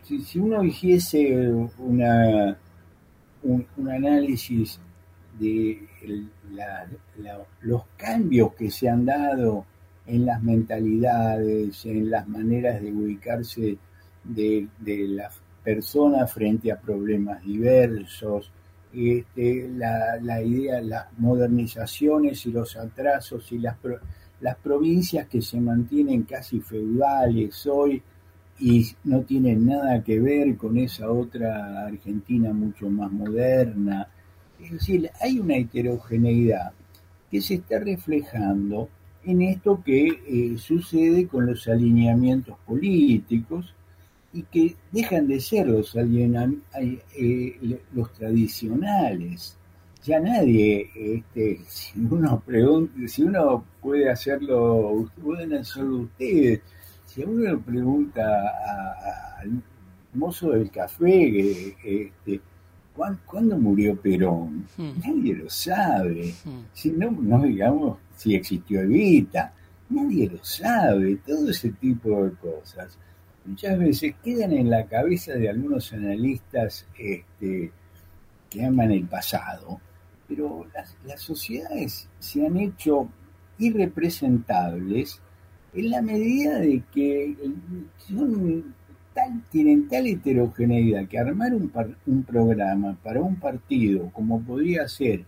Si, 0.03 0.39
uno 0.39 0.65
hiciese 0.65 1.53
una, 1.79 2.57
un, 3.43 3.67
análisis 3.89 4.81
de 5.39 5.87
los 7.63 7.83
cambios 7.97 8.55
que 8.55 8.71
se 8.71 8.89
han 8.89 9.05
dado 9.05 9.65
en 10.07 10.27
las 10.27 10.43
mentalidades, 10.43 11.85
en 11.87 12.11
las 12.11 12.27
maneras 12.27 12.83
de 12.83 12.93
ubicarse 12.93 13.79
de, 14.25 14.69
las 14.85 15.41
personas 15.63 16.33
frente 16.33 16.73
a 16.73 16.81
problemas 16.81 17.43
diversos, 17.45 18.51
este, 18.93 19.69
la, 19.69 20.43
idea, 20.43 20.81
las 20.81 21.07
modernizaciones 21.19 22.45
y 22.47 22.51
los 22.51 22.77
atrasos 22.77 23.53
y 23.53 23.59
las, 23.59 23.77
las 24.41 24.57
provincias 24.57 25.27
que 25.29 25.43
se 25.43 25.61
mantienen 25.61 26.23
casi 26.23 26.61
feudales 26.61 27.67
hoy 27.67 28.03
y 28.59 28.87
no 29.05 29.23
tienen 29.23 29.67
nada 29.67 30.03
que 30.03 30.21
ver 30.21 30.57
con 30.57 30.77
esa 30.77 31.11
otra 31.11 31.87
Argentina 31.87 32.53
mucho 32.53 32.89
más 32.91 33.11
moderna. 33.11 34.09
Es 34.63 34.73
decir, 34.73 35.11
hay 35.21 35.39
una 35.39 35.57
heterogeneidad 35.57 36.73
que 37.31 37.41
se 37.41 37.55
está 37.55 37.79
reflejando 37.79 38.89
en 39.25 39.43
esto 39.43 39.83
que 39.85 40.09
eh, 40.27 40.59
sucede 40.59 41.27
con 41.27 41.47
los 41.47 41.69
alineamientos 41.69 42.57
políticos 42.67 43.75
y 44.33 44.43
que 44.43 44.77
dejan 44.93 45.27
de 45.27 45.41
ser 45.41 45.69
los, 45.69 45.95
eh, 45.97 47.81
los 47.93 48.13
tradicionales. 48.13 49.57
Ya 50.03 50.19
nadie, 50.19 50.91
este, 50.95 51.61
si 51.67 52.01
uno 52.01 52.41
pregunta, 52.41 52.95
si 53.07 53.23
uno 53.23 53.65
puede 53.83 54.09
hacerlo, 54.09 55.11
pueden 55.23 55.53
hacerlo 55.55 55.99
ustedes, 55.99 56.61
si 57.05 57.23
uno 57.23 57.51
le 57.51 57.59
pregunta 57.59 58.23
al 59.39 59.63
mozo 60.15 60.53
del 60.53 60.71
café, 60.71 61.75
este, 61.85 62.41
¿cuándo, 63.27 63.59
murió 63.59 63.95
Perón? 64.01 64.67
Hmm. 64.77 64.93
Nadie 65.05 65.35
lo 65.35 65.51
sabe. 65.51 66.35
Hmm. 66.45 66.63
Si 66.73 66.91
no, 66.93 67.11
no 67.11 67.43
digamos 67.43 67.99
si 68.17 68.35
existió 68.35 68.81
Evita, 68.81 69.53
nadie 69.91 70.31
lo 70.31 70.43
sabe, 70.45 71.17
todo 71.27 71.51
ese 71.51 71.71
tipo 71.73 72.25
de 72.25 72.33
cosas. 72.33 72.97
Muchas 73.45 73.79
veces 73.79 74.15
quedan 74.23 74.53
en 74.53 74.71
la 74.71 74.87
cabeza 74.87 75.33
de 75.33 75.49
algunos 75.49 75.93
analistas 75.93 76.87
este, 76.99 77.73
que 78.49 78.65
aman 78.65 78.91
el 78.93 79.07
pasado, 79.07 79.81
pero 80.31 80.65
las, 81.05 81.21
sociedades 81.21 82.09
se 82.21 82.47
han 82.47 82.57
hecho 82.57 83.09
irrepresentables 83.59 85.21
en 85.75 85.91
la 85.91 86.01
medida 86.01 86.61
de 86.61 86.85
que 86.95 87.37
son 87.99 88.73
tal, 89.13 89.43
tienen 89.51 89.89
tal 89.89 90.07
heterogeneidad 90.07 91.09
que 91.09 91.19
armar 91.19 91.53
un, 91.53 91.73
un 92.07 92.23
programa 92.23 92.97
para 93.03 93.21
un 93.21 93.37
partido 93.37 94.09
como 94.13 94.41
podría 94.41 94.87
ser 94.87 95.25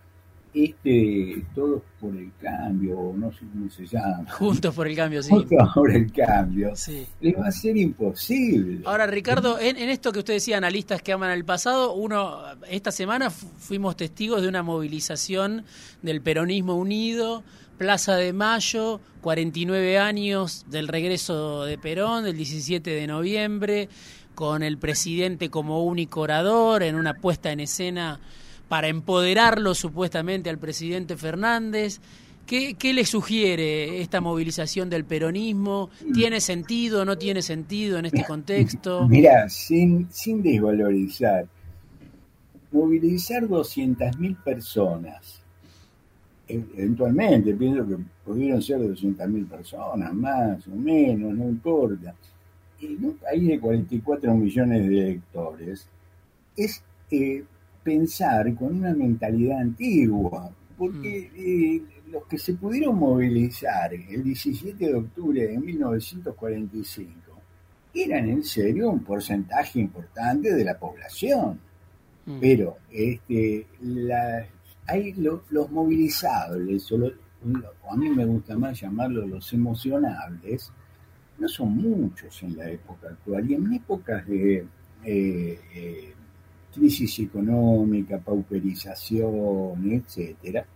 este 0.54 1.44
Todos 1.54 1.82
por 2.00 2.16
el 2.16 2.30
Cambio, 2.40 3.12
no 3.16 3.32
sé 3.32 3.38
cómo 3.52 3.70
se 3.70 3.86
llama. 3.86 4.26
Juntos 4.32 4.74
por 4.74 4.86
el 4.86 4.96
Cambio, 4.96 5.22
sí. 5.22 5.30
Juntos 5.30 5.68
por 5.74 5.90
el 5.90 6.12
Cambio. 6.12 6.74
Sí. 6.74 7.06
Les 7.20 7.38
va 7.38 7.46
a 7.46 7.52
ser 7.52 7.76
imposible. 7.76 8.82
Ahora, 8.84 9.06
Ricardo, 9.06 9.58
en, 9.58 9.76
esto 9.76 10.12
que 10.12 10.18
usted 10.18 10.34
decía, 10.34 10.56
analistas 10.56 11.00
que 11.02 11.12
aman 11.12 11.30
el 11.30 11.44
pasado, 11.44 11.94
uno, 11.94 12.40
esta 12.68 12.90
semana 12.90 13.30
fuimos 13.30 13.96
testigos 13.96 14.42
de 14.42 14.48
una 14.48 14.62
movilización 14.62 15.64
del 16.02 16.20
peronismo 16.20 16.74
unido, 16.74 17.42
Plaza 17.78 18.16
de 18.16 18.32
Mayo, 18.32 19.00
49 19.22 19.98
años 19.98 20.66
del 20.68 20.88
regreso 20.88 21.64
de 21.64 21.78
Perón, 21.78 22.24
del 22.24 22.36
17 22.36 22.90
de 22.90 23.06
noviembre, 23.06 23.88
con 24.34 24.62
el 24.62 24.78
presidente 24.78 25.50
como 25.50 25.84
único 25.84 26.20
orador, 26.20 26.82
en 26.82 26.96
una 26.96 27.14
puesta 27.14 27.52
en 27.52 27.60
escena 27.60 28.20
para 28.72 28.88
empoderarlo 28.88 29.74
supuestamente 29.74 30.48
al 30.48 30.56
presidente 30.56 31.18
Fernández. 31.18 32.00
¿Qué, 32.46 32.74
le 32.94 33.04
sugiere 33.04 34.00
esta 34.00 34.22
movilización 34.22 34.88
del 34.88 35.04
peronismo? 35.04 35.90
¿Tiene 36.14 36.40
sentido 36.40 37.02
o 37.02 37.04
no 37.04 37.18
tiene 37.18 37.42
sentido 37.42 37.98
en 37.98 38.06
este 38.06 38.24
contexto? 38.24 39.06
Mira, 39.06 39.46
sin, 39.50 40.10
sin 40.10 40.42
desvalorizar, 40.42 41.46
movilizar 42.70 43.42
200.000 43.42 44.42
personas, 44.42 45.42
e, 46.48 46.54
eventualmente 46.74 47.52
pienso 47.52 47.86
que 47.86 47.98
pudieron 48.24 48.62
ser 48.62 48.78
200.000 48.78 49.48
personas, 49.48 50.14
más 50.14 50.66
o 50.66 50.74
menos, 50.74 51.34
no 51.34 51.44
importa, 51.44 52.14
y 52.80 52.94
un 52.94 53.18
país 53.18 53.48
de 53.48 53.60
44 53.60 54.34
millones 54.34 54.88
de 54.88 54.98
electores, 54.98 55.86
es 56.56 56.82
eh, 57.10 57.44
pensar 57.82 58.54
con 58.54 58.76
una 58.76 58.94
mentalidad 58.94 59.60
antigua, 59.60 60.50
porque 60.76 61.30
mm. 61.32 61.36
eh, 61.36 61.82
los 62.10 62.24
que 62.26 62.38
se 62.38 62.54
pudieron 62.54 62.96
movilizar 62.96 63.92
el 63.94 64.22
17 64.22 64.86
de 64.86 64.94
octubre 64.94 65.46
de 65.46 65.58
1945 65.58 67.22
eran 67.94 68.28
en 68.28 68.42
serio 68.42 68.90
un 68.90 69.04
porcentaje 69.04 69.80
importante 69.80 70.54
de 70.54 70.64
la 70.64 70.78
población. 70.78 71.60
Mm. 72.26 72.40
Pero 72.40 72.78
este, 72.90 73.66
hay 74.86 75.12
los 75.12 75.70
movilizables, 75.70 76.90
o, 76.92 77.12
a 77.90 77.96
mí 77.96 78.08
me 78.10 78.24
gusta 78.24 78.56
más 78.56 78.80
llamarlos 78.80 79.28
los 79.28 79.52
emocionables, 79.52 80.72
no 81.38 81.48
son 81.48 81.76
muchos 81.76 82.42
en 82.42 82.56
la 82.56 82.70
época 82.70 83.08
actual. 83.08 83.50
Y 83.50 83.54
en 83.54 83.72
épocas 83.72 84.26
de 84.26 84.66
eh, 85.04 85.60
eh, 85.74 86.14
crisis 86.72 87.18
económica, 87.20 88.18
pauperización, 88.18 89.90
etcétera, 89.90 90.66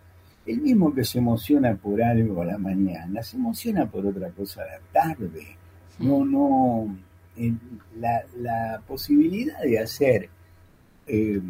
el 0.46 0.60
mismo 0.60 0.94
que 0.94 1.04
se 1.04 1.18
emociona 1.18 1.74
por 1.74 2.02
algo 2.02 2.42
a 2.42 2.46
la 2.46 2.58
mañana, 2.58 3.22
se 3.22 3.36
emociona 3.36 3.90
por 3.90 4.06
otra 4.06 4.30
cosa 4.30 4.62
a 4.62 4.66
la 4.66 4.80
tarde. 4.92 5.56
No, 5.98 6.24
no, 6.24 6.96
la, 7.98 8.80
posibilidad 8.86 9.60
de 9.60 9.78
hacer 9.78 10.28
eh, 11.06 11.40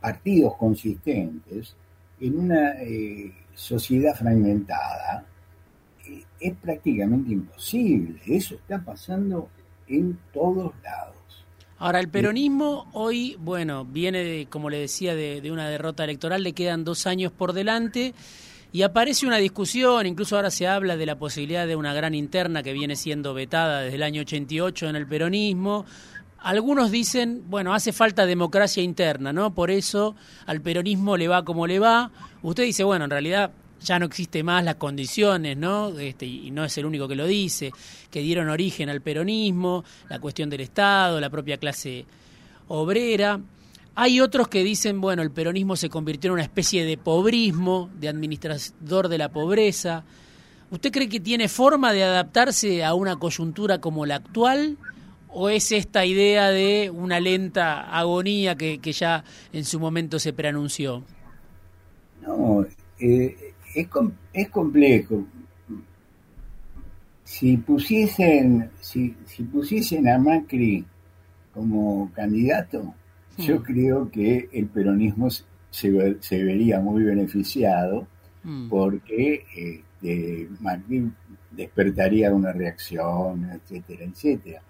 partidos 0.00 0.56
consistentes 0.56 1.76
en 2.20 2.38
una 2.38 2.72
eh, 2.80 3.32
sociedad 3.54 4.14
fragmentada 4.14 5.24
eh, 6.06 6.22
es 6.40 6.54
prácticamente 6.56 7.32
imposible. 7.32 8.20
Eso 8.26 8.54
está 8.56 8.82
pasando 8.82 9.48
en 9.86 10.18
todos 10.32 10.72
lados. 10.82 11.15
Ahora, 11.78 12.00
el 12.00 12.08
peronismo 12.08 12.88
hoy, 12.94 13.36
bueno, 13.38 13.84
viene, 13.84 14.24
de, 14.24 14.46
como 14.46 14.70
le 14.70 14.78
decía, 14.78 15.14
de, 15.14 15.52
una 15.52 15.68
derrota 15.68 16.04
electoral, 16.04 16.42
le 16.42 16.54
quedan 16.54 16.84
dos 16.84 17.06
años 17.06 17.32
por 17.32 17.52
delante 17.52 18.14
y 18.72 18.80
aparece 18.80 19.26
una 19.26 19.36
discusión, 19.36 20.06
incluso 20.06 20.36
ahora 20.36 20.50
se 20.50 20.66
habla 20.66 20.96
de 20.96 21.04
la 21.04 21.18
posibilidad 21.18 21.66
de 21.66 21.76
una 21.76 21.92
gran 21.92 22.14
interna 22.14 22.62
que 22.62 22.72
viene 22.72 22.96
siendo 22.96 23.34
vetada 23.34 23.82
desde 23.82 23.96
el 23.96 24.02
año 24.04 24.22
88 24.22 24.88
en 24.88 24.96
el 24.96 25.06
peronismo. 25.06 25.84
Algunos 26.38 26.90
dicen, 26.90 27.42
bueno, 27.48 27.74
hace 27.74 27.92
falta 27.92 28.24
democracia 28.24 28.82
interna, 28.82 29.34
¿no? 29.34 29.54
Por 29.54 29.70
eso 29.70 30.16
al 30.46 30.62
peronismo 30.62 31.18
le 31.18 31.28
va 31.28 31.44
como 31.44 31.66
le 31.66 31.78
va. 31.78 32.10
Usted 32.40 32.64
dice, 32.64 32.84
bueno, 32.84 33.04
en 33.04 33.10
realidad 33.10 33.50
ya 33.82 33.98
no 33.98 34.06
existe 34.06 34.42
más 34.42 34.64
las 34.64 34.76
condiciones, 34.76 35.56
¿no? 35.56 35.98
Este, 35.98 36.26
y 36.26 36.50
no 36.50 36.64
es 36.64 36.76
el 36.78 36.86
único 36.86 37.06
que 37.08 37.14
lo 37.14 37.26
dice, 37.26 37.72
que 38.10 38.20
dieron 38.20 38.48
origen 38.48 38.88
al 38.88 39.00
peronismo, 39.00 39.84
la 40.08 40.18
cuestión 40.18 40.50
del 40.50 40.62
Estado, 40.62 41.20
la 41.20 41.30
propia 41.30 41.58
clase 41.58 42.04
obrera. 42.68 43.40
Hay 43.94 44.20
otros 44.20 44.48
que 44.48 44.62
dicen, 44.62 45.00
bueno, 45.00 45.22
el 45.22 45.30
peronismo 45.30 45.76
se 45.76 45.88
convirtió 45.88 46.28
en 46.28 46.34
una 46.34 46.42
especie 46.42 46.84
de 46.84 46.98
pobrismo, 46.98 47.90
de 47.98 48.08
administrador 48.08 49.08
de 49.08 49.18
la 49.18 49.30
pobreza. 49.30 50.04
¿Usted 50.70 50.90
cree 50.92 51.08
que 51.08 51.20
tiene 51.20 51.48
forma 51.48 51.92
de 51.92 52.02
adaptarse 52.04 52.84
a 52.84 52.92
una 52.94 53.16
coyuntura 53.16 53.80
como 53.80 54.04
la 54.04 54.16
actual? 54.16 54.76
¿O 55.28 55.48
es 55.48 55.70
esta 55.70 56.04
idea 56.04 56.50
de 56.50 56.90
una 56.92 57.20
lenta 57.20 57.90
agonía 57.96 58.56
que, 58.56 58.78
que 58.78 58.92
ya 58.92 59.22
en 59.52 59.64
su 59.64 59.78
momento 59.78 60.18
se 60.18 60.32
preanunció? 60.32 61.02
No, 62.22 62.66
eh, 62.98 63.45
es, 63.76 63.88
es 64.32 64.48
complejo. 64.48 65.24
Si 67.24 67.56
pusiesen, 67.58 68.70
si, 68.80 69.14
si 69.26 69.42
pusiesen 69.42 70.08
a 70.08 70.18
Macri 70.18 70.84
como 71.52 72.10
candidato, 72.14 72.94
yo 73.38 73.62
creo 73.62 74.10
que 74.10 74.48
el 74.52 74.66
peronismo 74.66 75.28
se, 75.30 76.16
se 76.20 76.44
vería 76.44 76.80
muy 76.80 77.02
beneficiado 77.02 78.06
hmm. 78.44 78.68
porque 78.68 79.44
este, 79.54 80.48
Macri 80.60 81.10
despertaría 81.50 82.32
una 82.32 82.52
reacción, 82.52 83.50
etcétera, 83.50 84.04
etcétera. 84.04 84.62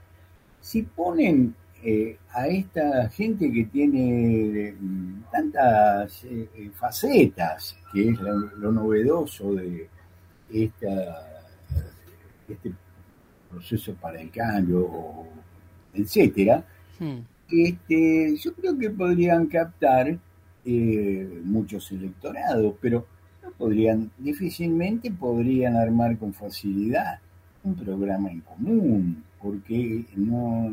Si 0.60 0.82
ponen 0.82 1.54
eh, 1.88 2.18
a 2.32 2.48
esta 2.48 3.08
gente 3.10 3.48
que 3.48 3.66
tiene 3.66 4.72
mm, 4.72 5.22
tantas 5.30 6.24
eh, 6.24 6.48
eh, 6.56 6.70
facetas, 6.74 7.76
que 7.92 8.08
es 8.08 8.18
lo, 8.18 8.72
novedoso 8.72 9.54
de 9.54 9.88
esta, 10.52 11.46
este 12.48 12.72
proceso 13.48 13.94
para 13.94 14.20
el 14.20 14.32
cambio, 14.32 15.28
etcétera, 15.94 16.64
hmm. 16.98 17.18
este, 17.52 18.36
yo 18.36 18.52
creo 18.54 18.76
que 18.76 18.90
podrían 18.90 19.46
captar 19.46 20.18
muchos 21.44 21.92
electorados, 21.92 22.74
pero 22.80 23.06
no 23.44 23.52
podrían, 23.52 24.10
difícilmente 24.18 25.12
podrían 25.12 25.76
armar 25.76 26.18
con 26.18 26.34
facilidad 26.34 27.20
un 27.62 27.76
programa 27.76 28.28
en 28.32 28.40
común, 28.40 29.22
porque 29.40 30.04
no 30.16 30.68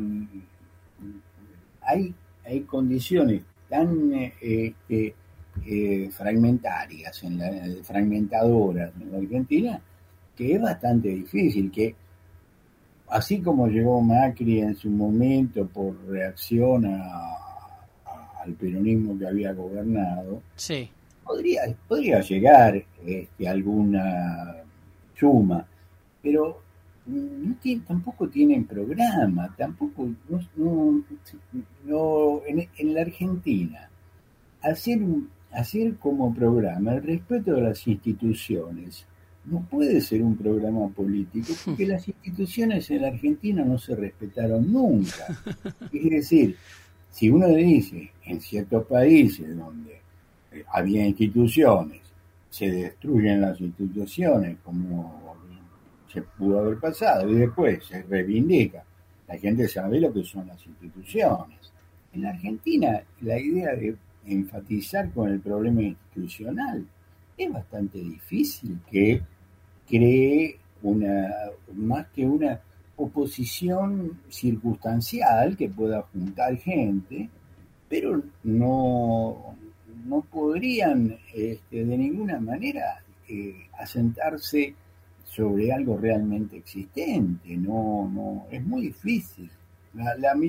hay, 1.86 2.14
hay 2.44 2.60
condiciones 2.62 3.42
tan 3.68 4.12
eh, 4.14 4.74
eh, 4.88 6.10
fragmentarias, 6.10 7.22
en 7.22 7.38
la, 7.38 7.84
fragmentadoras 7.84 8.92
en 9.00 9.12
la 9.12 9.18
Argentina, 9.18 9.80
que 10.36 10.54
es 10.54 10.60
bastante 10.60 11.08
difícil, 11.08 11.70
que 11.70 11.94
así 13.08 13.40
como 13.40 13.68
llegó 13.68 14.00
Macri 14.00 14.60
en 14.60 14.74
su 14.74 14.90
momento 14.90 15.66
por 15.66 15.94
reacción 16.06 16.86
al 16.86 18.52
peronismo 18.58 19.18
que 19.18 19.26
había 19.26 19.52
gobernado, 19.52 20.42
sí. 20.56 20.90
podría, 21.24 21.62
podría 21.88 22.20
llegar 22.20 22.84
este, 23.06 23.48
alguna 23.48 24.56
suma, 25.14 25.64
pero 26.22 26.63
no 27.06 27.56
tampoco 27.86 28.28
tienen 28.28 28.64
programa, 28.64 29.54
tampoco, 29.56 30.08
no, 31.86 32.42
en, 32.46 32.94
la 32.94 33.00
Argentina, 33.02 33.90
hacer, 34.62 35.00
hacer 35.52 35.96
como 35.96 36.34
programa 36.34 36.94
el 36.94 37.02
respeto 37.02 37.52
de 37.54 37.62
las 37.62 37.86
instituciones 37.86 39.06
no 39.46 39.60
puede 39.60 40.00
ser 40.00 40.22
un 40.22 40.36
programa 40.36 40.88
político 40.88 41.52
porque 41.64 41.86
las 41.86 42.06
instituciones 42.08 42.90
en 42.90 43.02
la 43.02 43.08
Argentina 43.08 43.64
no 43.64 43.78
se 43.78 43.94
respetaron 43.94 44.72
nunca. 44.72 45.26
Es 45.92 46.10
decir, 46.10 46.56
si 47.10 47.30
uno 47.30 47.48
dice 47.48 48.10
en 48.24 48.40
ciertos 48.40 48.86
países 48.86 49.56
donde 49.56 50.00
eh, 50.52 50.64
había 50.72 51.06
instituciones, 51.06 52.00
se 52.48 52.70
destruyen 52.70 53.40
las 53.40 53.60
instituciones 53.60 54.56
como 54.64 55.33
se 56.14 56.22
pudo 56.22 56.60
haber 56.60 56.78
pasado 56.78 57.28
y 57.28 57.34
después 57.34 57.84
se 57.84 58.02
reivindica. 58.02 58.84
La 59.26 59.36
gente 59.36 59.66
sabe 59.68 60.00
lo 60.00 60.12
que 60.12 60.22
son 60.22 60.46
las 60.46 60.64
instituciones. 60.64 61.72
En 62.12 62.24
Argentina 62.24 63.02
la 63.20 63.38
idea 63.38 63.74
de 63.74 63.96
enfatizar 64.26 65.10
con 65.10 65.28
el 65.28 65.40
problema 65.40 65.82
institucional 65.82 66.86
es 67.36 67.52
bastante 67.52 67.98
difícil 67.98 68.78
que 68.88 69.20
cree 69.88 70.56
una, 70.82 71.28
más 71.74 72.06
que 72.14 72.24
una 72.24 72.60
oposición 72.96 74.20
circunstancial 74.28 75.56
que 75.56 75.68
pueda 75.68 76.02
juntar 76.02 76.56
gente, 76.58 77.28
pero 77.88 78.22
no, 78.44 79.56
no 80.06 80.20
podrían 80.20 81.18
este, 81.34 81.84
de 81.84 81.98
ninguna 81.98 82.38
manera 82.38 83.02
eh, 83.28 83.66
asentarse 83.78 84.74
sobre 85.34 85.72
algo 85.72 85.96
realmente 85.96 86.56
existente. 86.56 87.56
No, 87.56 88.08
no, 88.12 88.46
es 88.50 88.64
muy 88.64 88.82
difícil. 88.82 89.50
La, 89.94 90.48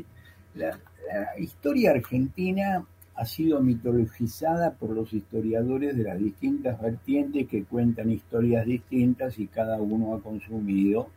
historia 1.38 1.92
argentina 1.92 2.86
ha 3.16 3.26
sido 3.26 3.62
mitologizada 3.62 4.72
por 4.72 4.90
los 4.92 5.14
historiadores 5.14 5.96
de 5.96 6.04
las 6.04 6.18
distintas 6.18 6.82
vertientes 6.82 7.48
que 7.48 7.64
cuentan 7.64 8.12
historias 8.12 8.66
distintas 8.66 9.38
y 9.38 9.48
cada 9.48 9.80
uno 9.80 10.16
ha 10.16 10.22
consumido 10.22 11.10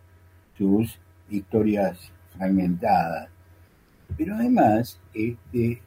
sus 0.56 0.98
historias 1.30 2.12
fragmentadas. 2.36 3.28
Pero 4.16 4.34
además, 4.34 5.00
este, 5.14 5.82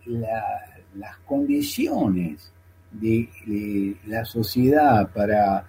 las 0.95 1.17
condiciones 1.25 2.51
de, 2.91 3.97
la 4.07 4.25
sociedad 4.25 5.11
para 5.11 5.67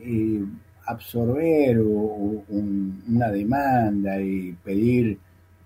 eh, 0.00 0.44
absorber 0.86 1.78
una 1.80 3.30
demanda 3.30 4.20
y 4.20 4.52
pedir 4.64 5.18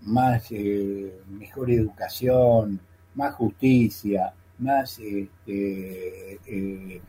más 0.02 0.46
eh, 0.50 1.12
mejor 1.28 1.70
educación, 1.70 2.80
más 3.14 3.34
justicia, 3.34 4.32
más 4.58 4.98
este, 4.98 6.38
eh, 6.46 7.00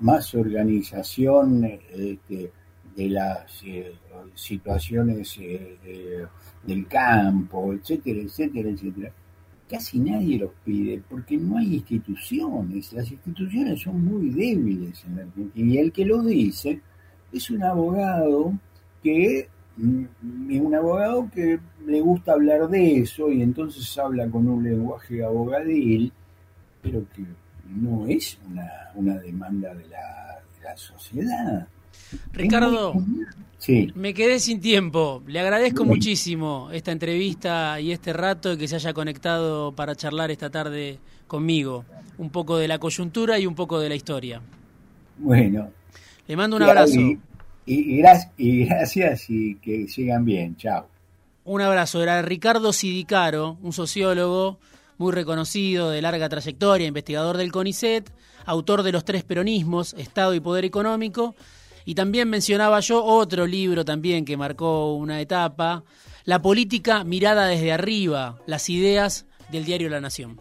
más 0.00 0.34
organización 0.34 1.64
este, 1.64 2.52
de 2.96 3.08
las 3.08 3.62
eh, 3.64 3.92
situaciones 4.34 5.38
del 6.62 6.86
campo, 6.86 7.72
etcétera, 7.72 8.20
etcétera, 8.20 8.70
etcétera. 8.70 9.12
Casi 9.68 9.98
nadie 9.98 10.38
los 10.38 10.52
pide 10.64 11.02
porque 11.08 11.36
no 11.36 11.58
hay 11.58 11.74
instituciones. 11.76 12.92
Las 12.92 13.10
instituciones 13.10 13.80
son 13.80 14.04
muy 14.04 14.30
débiles 14.30 15.04
en 15.04 15.16
la 15.16 15.22
Argentina 15.22 15.72
y 15.74 15.78
el 15.78 15.92
que 15.92 16.04
lo 16.04 16.22
dice 16.22 16.80
es 17.34 17.50
un 17.50 17.62
abogado 17.62 18.52
que 19.02 19.48
mm, 19.76 20.04
es 20.50 20.60
un 20.60 20.74
abogado 20.74 21.28
que 21.34 21.58
le 21.86 22.00
gusta 22.00 22.32
hablar 22.32 22.68
de 22.68 23.00
eso 23.00 23.30
y 23.30 23.42
entonces 23.42 23.98
habla 23.98 24.28
con 24.28 24.48
un 24.48 24.64
lenguaje 24.64 25.24
abogadil, 25.24 26.12
pero 26.80 27.04
que 27.14 27.24
no 27.68 28.06
es 28.06 28.38
una, 28.50 28.70
una 28.94 29.18
demanda 29.18 29.74
de 29.74 29.86
la, 29.88 30.40
de 30.56 30.64
la 30.64 30.76
sociedad. 30.76 31.68
Ricardo, 32.32 32.94
sí. 33.58 33.92
me 33.94 34.14
quedé 34.14 34.38
sin 34.38 34.60
tiempo. 34.60 35.22
Le 35.26 35.40
agradezco 35.40 35.84
muchísimo 35.84 36.68
esta 36.72 36.92
entrevista 36.92 37.80
y 37.80 37.92
este 37.92 38.12
rato 38.12 38.56
que 38.56 38.68
se 38.68 38.76
haya 38.76 38.92
conectado 38.92 39.72
para 39.72 39.94
charlar 39.94 40.30
esta 40.30 40.50
tarde 40.50 40.98
conmigo. 41.26 41.84
Un 42.18 42.30
poco 42.30 42.58
de 42.58 42.68
la 42.68 42.78
coyuntura 42.78 43.38
y 43.38 43.46
un 43.46 43.54
poco 43.54 43.80
de 43.80 43.88
la 43.88 43.94
historia. 43.96 44.40
Bueno, 45.18 45.70
le 46.26 46.36
mando 46.36 46.56
un 46.56 46.62
abrazo. 46.62 47.00
Y, 47.66 47.98
gracias, 47.98 49.30
y 49.30 49.56
que 49.56 49.88
sigan 49.88 50.24
bien. 50.24 50.56
Chao. 50.56 50.86
Un 51.44 51.60
abrazo. 51.60 52.02
Era 52.02 52.20
Ricardo 52.22 52.72
Sidicaro, 52.72 53.58
un 53.62 53.72
sociólogo 53.72 54.58
muy 54.98 55.12
reconocido, 55.12 55.90
de 55.90 56.02
larga 56.02 56.28
trayectoria, 56.28 56.86
investigador 56.86 57.36
del 57.36 57.52
CONICET, 57.52 58.10
autor 58.46 58.82
de 58.82 58.92
Los 58.92 59.04
Tres 59.04 59.24
Peronismos, 59.24 59.94
Estado 59.94 60.34
y 60.34 60.40
Poder 60.40 60.64
Económico. 60.64 61.34
Y 61.84 61.94
también 61.94 62.30
mencionaba 62.30 62.80
yo 62.80 63.04
otro 63.04 63.46
libro 63.46 63.84
también 63.84 64.24
que 64.24 64.36
marcó 64.36 64.94
una 64.94 65.20
etapa, 65.20 65.84
La 66.24 66.40
política 66.40 67.04
mirada 67.04 67.46
desde 67.46 67.72
arriba, 67.72 68.38
las 68.46 68.70
ideas 68.70 69.26
del 69.50 69.64
diario 69.66 69.90
La 69.90 70.00
Nación. 70.00 70.40